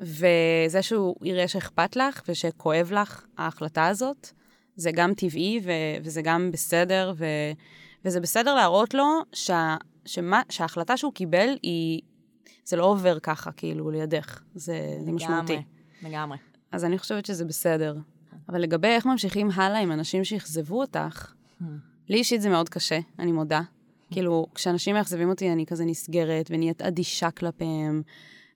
וזה 0.00 0.82
שהוא 0.82 1.16
יראה 1.22 1.48
שאכפת 1.48 1.96
לך 1.96 2.22
ושכואב 2.28 2.92
לך 2.92 3.24
ההחלטה 3.38 3.86
הזאת, 3.86 4.30
זה 4.76 4.90
גם 4.92 5.14
טבעי 5.14 5.60
ו- 5.64 5.70
וזה 6.04 6.22
גם 6.22 6.50
בסדר, 6.52 7.12
ו- 7.16 7.24
וזה 8.04 8.20
בסדר 8.20 8.54
להראות 8.54 8.94
לו 8.94 9.04
שה- 9.32 9.76
שמה, 10.04 10.42
שההחלטה 10.50 10.96
שהוא 10.96 11.12
קיבל 11.12 11.48
היא, 11.62 12.00
זה 12.64 12.76
לא 12.76 12.84
עובר 12.84 13.18
ככה, 13.18 13.52
כאילו, 13.52 13.90
לידך. 13.90 14.42
זה, 14.54 14.96
זה 15.04 15.12
משמעותי. 15.12 15.52
לגמרי, 15.52 15.64
לגמרי. 16.02 16.38
אז 16.72 16.84
אני 16.84 16.98
חושבת 16.98 17.26
שזה 17.26 17.44
בסדר. 17.44 17.96
אבל 18.48 18.60
לגבי 18.60 18.88
איך 18.88 19.06
ממשיכים 19.06 19.50
הלאה 19.54 19.78
עם 19.78 19.92
אנשים 19.92 20.24
שאכזבו 20.24 20.80
אותך, 20.80 21.32
לי 22.08 22.16
אישית 22.16 22.42
זה 22.42 22.48
מאוד 22.48 22.68
קשה, 22.68 22.98
אני 23.18 23.32
מודה. 23.32 23.60
כאילו, 24.10 24.46
כשאנשים 24.54 24.94
מאכזבים 24.94 25.28
אותי, 25.28 25.52
אני 25.52 25.66
כזה 25.66 25.84
נסגרת 25.84 26.46
ונהיית 26.50 26.82
אדישה 26.82 27.30
כלפיהם, 27.30 28.02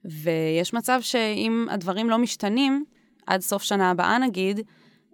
ויש 0.05 0.74
מצב 0.74 0.98
שאם 1.03 1.66
הדברים 1.70 2.11
לא 2.11 2.18
משתנים, 2.18 2.85
עד 3.27 3.40
סוף 3.40 3.62
שנה 3.62 3.90
הבאה 3.90 4.18
נגיד, 4.18 4.61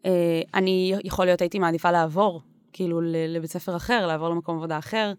אה, 0.07 0.43
אני, 0.55 0.95
יכול 1.05 1.25
להיות, 1.25 1.41
הייתי 1.41 1.59
מעדיפה 1.59 1.91
לעבור, 1.91 2.43
כאילו, 2.73 3.01
לבית 3.29 3.51
ספר 3.51 3.77
אחר, 3.77 4.07
לעבור 4.07 4.29
למקום 4.29 4.57
עבודה 4.57 4.79
אחר, 4.79 5.13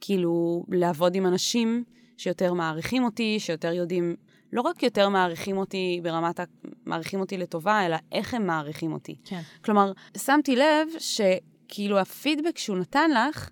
כאילו, 0.00 0.64
לעבוד 0.68 1.14
עם 1.14 1.26
אנשים 1.26 1.84
שיותר 2.16 2.52
מעריכים 2.52 3.04
אותי, 3.04 3.40
שיותר 3.40 3.72
יודעים, 3.72 4.16
לא 4.52 4.60
רק 4.60 4.82
יותר 4.82 5.08
מעריכים 5.08 5.56
אותי 5.56 6.00
ברמת 6.02 6.40
ה... 6.40 6.44
מעריכים 6.86 7.20
אותי 7.20 7.36
לטובה, 7.38 7.86
אלא 7.86 7.96
איך 8.12 8.34
הם 8.34 8.46
מעריכים 8.46 8.92
אותי. 8.92 9.16
כן. 9.24 9.40
כלומר, 9.64 9.92
שמתי 10.16 10.56
לב 10.56 10.88
שכאילו 10.98 11.98
הפידבק 11.98 12.58
שהוא 12.58 12.76
נתן 12.78 13.10
לך, 13.10 13.50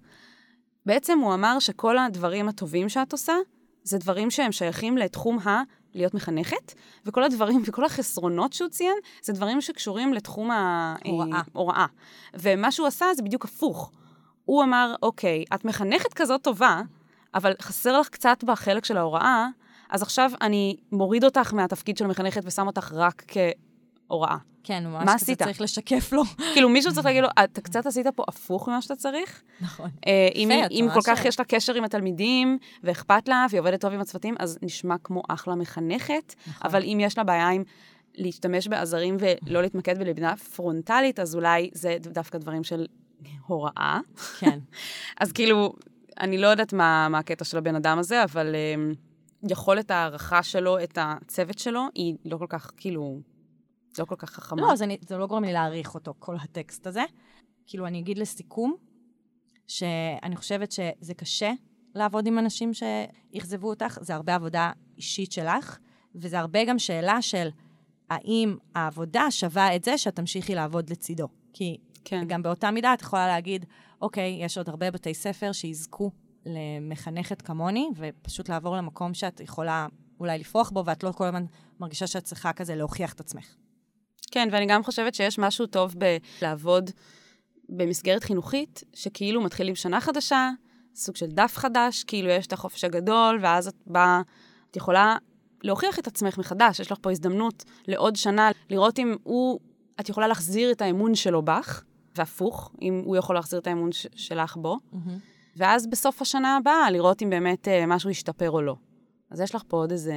בעצם 0.86 1.18
הוא 1.18 1.34
אמר 1.34 1.58
שכל 1.58 1.98
הדברים 1.98 2.48
הטובים 2.48 2.88
שאת 2.88 3.12
עושה, 3.12 3.34
זה 3.82 3.98
דברים 3.98 4.30
שהם 4.30 4.52
שייכים 4.52 4.98
לתחום 4.98 5.38
ה... 5.38 5.62
להיות 5.96 6.14
מחנכת, 6.14 6.74
וכל 7.06 7.22
הדברים 7.22 7.62
וכל 7.66 7.84
החסרונות 7.84 8.52
שהוא 8.52 8.68
ציין, 8.68 8.96
זה 9.22 9.32
דברים 9.32 9.60
שקשורים 9.60 10.14
לתחום 10.14 10.50
הוראה. 11.04 11.40
ההוראה. 11.54 11.86
ומה 12.34 12.72
שהוא 12.72 12.86
עשה 12.86 13.06
זה 13.16 13.22
בדיוק 13.22 13.44
הפוך. 13.44 13.90
הוא 14.44 14.62
אמר, 14.62 14.94
אוקיי, 15.02 15.44
את 15.54 15.64
מחנכת 15.64 16.14
כזאת 16.14 16.42
טובה, 16.42 16.82
אבל 17.34 17.52
חסר 17.62 18.00
לך 18.00 18.08
קצת 18.08 18.44
בחלק 18.44 18.84
של 18.84 18.96
ההוראה, 18.96 19.48
אז 19.90 20.02
עכשיו 20.02 20.30
אני 20.40 20.76
מוריד 20.92 21.24
אותך 21.24 21.54
מהתפקיד 21.54 21.96
של 21.96 22.06
מחנכת 22.06 22.40
ושם 22.44 22.66
אותך 22.66 22.92
רק 22.94 23.24
כהוראה. 23.28 24.36
כן, 24.66 24.84
מה 24.84 24.90
ממש 24.90 25.04
כזה 25.04 25.14
עשית? 25.14 25.42
צריך 25.42 25.60
לשקף 25.60 26.12
לו. 26.12 26.22
כאילו, 26.52 26.68
מישהו 26.68 26.94
צריך 26.94 27.06
להגיד 27.06 27.22
לו, 27.22 27.28
אתה 27.44 27.60
קצת 27.60 27.86
עשית 27.86 28.06
פה 28.14 28.24
הפוך 28.28 28.68
ממה 28.68 28.82
שאתה 28.82 28.96
צריך. 28.96 29.42
נכון. 29.60 29.90
אה, 30.06 30.28
אם, 30.34 30.50
אם 30.70 30.88
כל 30.94 31.00
כך 31.06 31.24
יש 31.24 31.38
לה 31.38 31.44
קשר 31.44 31.74
עם 31.74 31.84
התלמידים, 31.84 32.58
ואכפת 32.82 33.28
לה, 33.28 33.46
והיא 33.50 33.60
עובדת 33.60 33.80
טוב 33.80 33.92
עם 33.92 34.00
הצוותים, 34.00 34.34
אז 34.38 34.58
נשמע 34.62 34.94
כמו 35.04 35.22
אחלה 35.28 35.54
מחנכת. 35.54 36.34
נכון. 36.46 36.70
אבל 36.70 36.82
אם 36.82 36.98
יש 37.00 37.18
לה 37.18 37.24
בעיה 37.24 37.48
עם 37.48 37.62
להשתמש 38.14 38.68
בעזרים 38.68 39.16
ולא 39.20 39.62
להתמקד 39.62 39.98
בלמידה 39.98 40.36
פרונטלית, 40.36 41.20
אז 41.20 41.34
אולי 41.34 41.70
זה 41.72 41.96
דווקא 42.00 42.38
דברים 42.38 42.64
של 42.64 42.86
הוראה. 43.46 44.00
כן. 44.38 44.58
אז 45.20 45.32
כאילו, 45.32 45.72
אני 46.20 46.38
לא 46.38 46.46
יודעת 46.46 46.72
מה, 46.72 47.08
מה 47.08 47.18
הקטע 47.18 47.44
של 47.44 47.58
הבן 47.58 47.74
אדם 47.74 47.98
הזה, 47.98 48.24
אבל 48.24 48.54
um, 48.54 48.96
יכולת 49.50 49.90
ההערכה 49.90 50.42
שלו, 50.42 50.82
את 50.82 50.98
הצוות 51.00 51.58
שלו, 51.58 51.82
היא 51.94 52.16
לא 52.24 52.38
כל 52.38 52.46
כך, 52.48 52.70
כאילו, 52.76 53.20
לא 53.98 54.04
כל 54.04 54.16
כך 54.18 54.30
חכמה. 54.30 54.62
לא, 54.62 54.76
זה, 54.76 54.84
אני- 54.84 54.98
זה 55.08 55.16
לא 55.18 55.26
גורם 55.26 55.44
לי 55.44 55.52
להעריך 55.52 55.94
אותו, 55.94 56.14
כל 56.18 56.36
הטקסט 56.42 56.86
הזה. 56.86 57.04
כאילו, 57.66 57.86
אני 57.86 57.98
אגיד 57.98 58.18
לסיכום, 58.18 58.74
שאני 59.66 60.36
חושבת 60.36 60.72
שזה 60.72 61.14
קשה 61.14 61.52
לעבוד 61.94 62.26
עם 62.26 62.38
אנשים 62.38 62.70
שאכזבו 62.74 63.68
אותך, 63.68 63.98
זה 64.00 64.14
הרבה 64.14 64.34
עבודה 64.34 64.72
אישית 64.96 65.32
שלך, 65.32 65.78
וזה 66.14 66.38
הרבה 66.38 66.64
גם 66.64 66.78
שאלה 66.78 67.22
של 67.22 67.48
האם 68.10 68.56
העבודה 68.74 69.30
שווה 69.30 69.76
את 69.76 69.84
זה 69.84 69.98
שאת 69.98 70.16
תמשיכי 70.16 70.54
לעבוד 70.54 70.90
לצידו. 70.90 71.28
כי 71.52 71.76
כן. 72.04 72.24
גם 72.28 72.42
באותה 72.42 72.70
מידה 72.70 72.94
את 72.94 73.00
יכולה 73.02 73.26
להגיד, 73.26 73.64
אוקיי, 74.02 74.38
יש 74.44 74.58
עוד 74.58 74.68
הרבה 74.68 74.90
בתי 74.90 75.14
ספר 75.14 75.52
שיזכו 75.52 76.10
למחנכת 76.46 77.42
כמוני, 77.42 77.88
ופשוט 77.96 78.48
לעבור 78.48 78.76
למקום 78.76 79.14
שאת 79.14 79.40
יכולה 79.40 79.86
אולי 80.20 80.38
לפרוח 80.38 80.70
בו, 80.70 80.84
ואת 80.86 81.02
לא 81.02 81.12
כל 81.12 81.24
הזמן 81.24 81.44
מרגישה 81.80 82.06
שאת 82.06 82.24
צריכה 82.24 82.52
כזה 82.52 82.74
להוכיח 82.74 83.12
את 83.12 83.20
עצמך. 83.20 83.54
כן, 84.30 84.48
ואני 84.52 84.66
גם 84.66 84.84
חושבת 84.84 85.14
שיש 85.14 85.38
משהו 85.38 85.66
טוב 85.66 85.94
בלעבוד 86.40 86.90
במסגרת 87.68 88.24
חינוכית, 88.24 88.84
שכאילו 88.94 89.40
מתחילים 89.40 89.74
שנה 89.74 90.00
חדשה, 90.00 90.50
סוג 90.94 91.16
של 91.16 91.26
דף 91.26 91.56
חדש, 91.56 92.04
כאילו 92.04 92.28
יש 92.28 92.46
את 92.46 92.52
החופש 92.52 92.84
הגדול, 92.84 93.38
ואז 93.42 93.68
את 93.68 93.74
באה, 93.86 94.20
את 94.70 94.76
יכולה 94.76 95.16
להוכיח 95.62 95.98
את 95.98 96.06
עצמך 96.06 96.38
מחדש, 96.38 96.80
יש 96.80 96.92
לך 96.92 96.98
פה 97.00 97.10
הזדמנות 97.10 97.64
לעוד 97.88 98.16
שנה, 98.16 98.50
לראות 98.70 98.98
אם 98.98 99.16
הוא, 99.22 99.60
את 100.00 100.08
יכולה 100.08 100.28
להחזיר 100.28 100.72
את 100.72 100.82
האמון 100.82 101.14
שלו 101.14 101.42
בך, 101.42 101.82
והפוך, 102.16 102.70
אם 102.82 103.02
הוא 103.04 103.16
יכול 103.16 103.34
להחזיר 103.34 103.58
את 103.58 103.66
האמון 103.66 103.92
ש- 103.92 104.06
שלך 104.16 104.56
בו, 104.56 104.78
ואז 105.56 105.86
בסוף 105.86 106.22
השנה 106.22 106.56
הבאה 106.56 106.90
לראות 106.90 107.22
אם 107.22 107.30
באמת 107.30 107.68
אה, 107.68 107.86
משהו 107.86 108.10
ישתפר 108.10 108.50
או 108.50 108.62
לא. 108.62 108.76
אז 109.30 109.40
יש 109.40 109.54
לך 109.54 109.62
פה 109.68 109.76
עוד 109.76 109.90
איזה, 109.90 110.14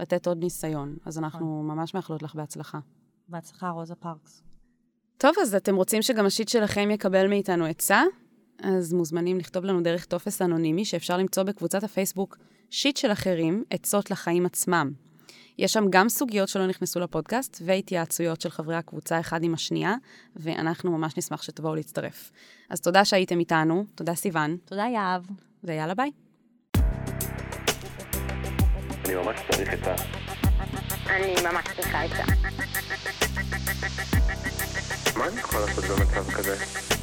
לתת 0.00 0.26
עוד 0.26 0.38
ניסיון. 0.38 0.96
אז 1.04 1.18
אנחנו 1.18 1.62
ממש 1.62 1.94
מאחלות 1.94 2.22
לך 2.22 2.34
בהצלחה. 2.34 2.78
בהצלחה, 3.28 3.70
רוזה 3.70 3.94
פארקס. 3.94 4.42
טוב, 5.18 5.32
אז 5.42 5.54
אתם 5.54 5.76
רוצים 5.76 6.02
שגם 6.02 6.26
ה 6.26 6.30
shit 6.30 6.48
שלכם 6.48 6.90
יקבל 6.90 7.28
מאיתנו 7.28 7.64
עצה? 7.64 8.02
אז 8.62 8.92
מוזמנים 8.92 9.38
לכתוב 9.38 9.64
לנו 9.64 9.80
דרך 9.80 10.04
טופס 10.04 10.42
אנונימי 10.42 10.84
שאפשר 10.84 11.16
למצוא 11.16 11.42
בקבוצת 11.42 11.84
הפייסבוק 11.84 12.36
שיט 12.70 12.96
של 12.96 13.12
אחרים, 13.12 13.64
עצות 13.70 14.10
לחיים 14.10 14.46
עצמם. 14.46 14.92
יש 15.58 15.72
שם 15.72 15.84
גם 15.90 16.08
סוגיות 16.08 16.48
שלא 16.48 16.66
נכנסו 16.66 17.00
לפודקאסט 17.00 17.62
והתייעצויות 17.64 18.40
של 18.40 18.50
חברי 18.50 18.76
הקבוצה 18.76 19.20
אחד 19.20 19.42
עם 19.42 19.54
השנייה, 19.54 19.94
ואנחנו 20.36 20.98
ממש 20.98 21.16
נשמח 21.16 21.42
שתבואו 21.42 21.74
להצטרף. 21.74 22.30
אז 22.70 22.80
תודה 22.80 23.04
שהייתם 23.04 23.38
איתנו, 23.38 23.84
תודה 23.94 24.14
סיוון, 24.14 24.56
תודה, 24.64 24.84
יהב. 24.94 25.22
ויאללה 25.64 25.94
ביי. 25.94 26.10
אני 29.04 29.14
ממש 29.14 29.40
צריך 29.50 29.74
את 29.74 29.86
ה... 29.86 29.94
אני 31.06 31.34
ממש 31.52 31.64
צריכה 31.76 32.02
עצה. 32.02 32.24
מה 35.16 35.28
אני 35.28 35.40
יכול 35.40 35.60
לעשות 35.60 35.84
במצב 35.84 36.30
כזה? 36.30 36.97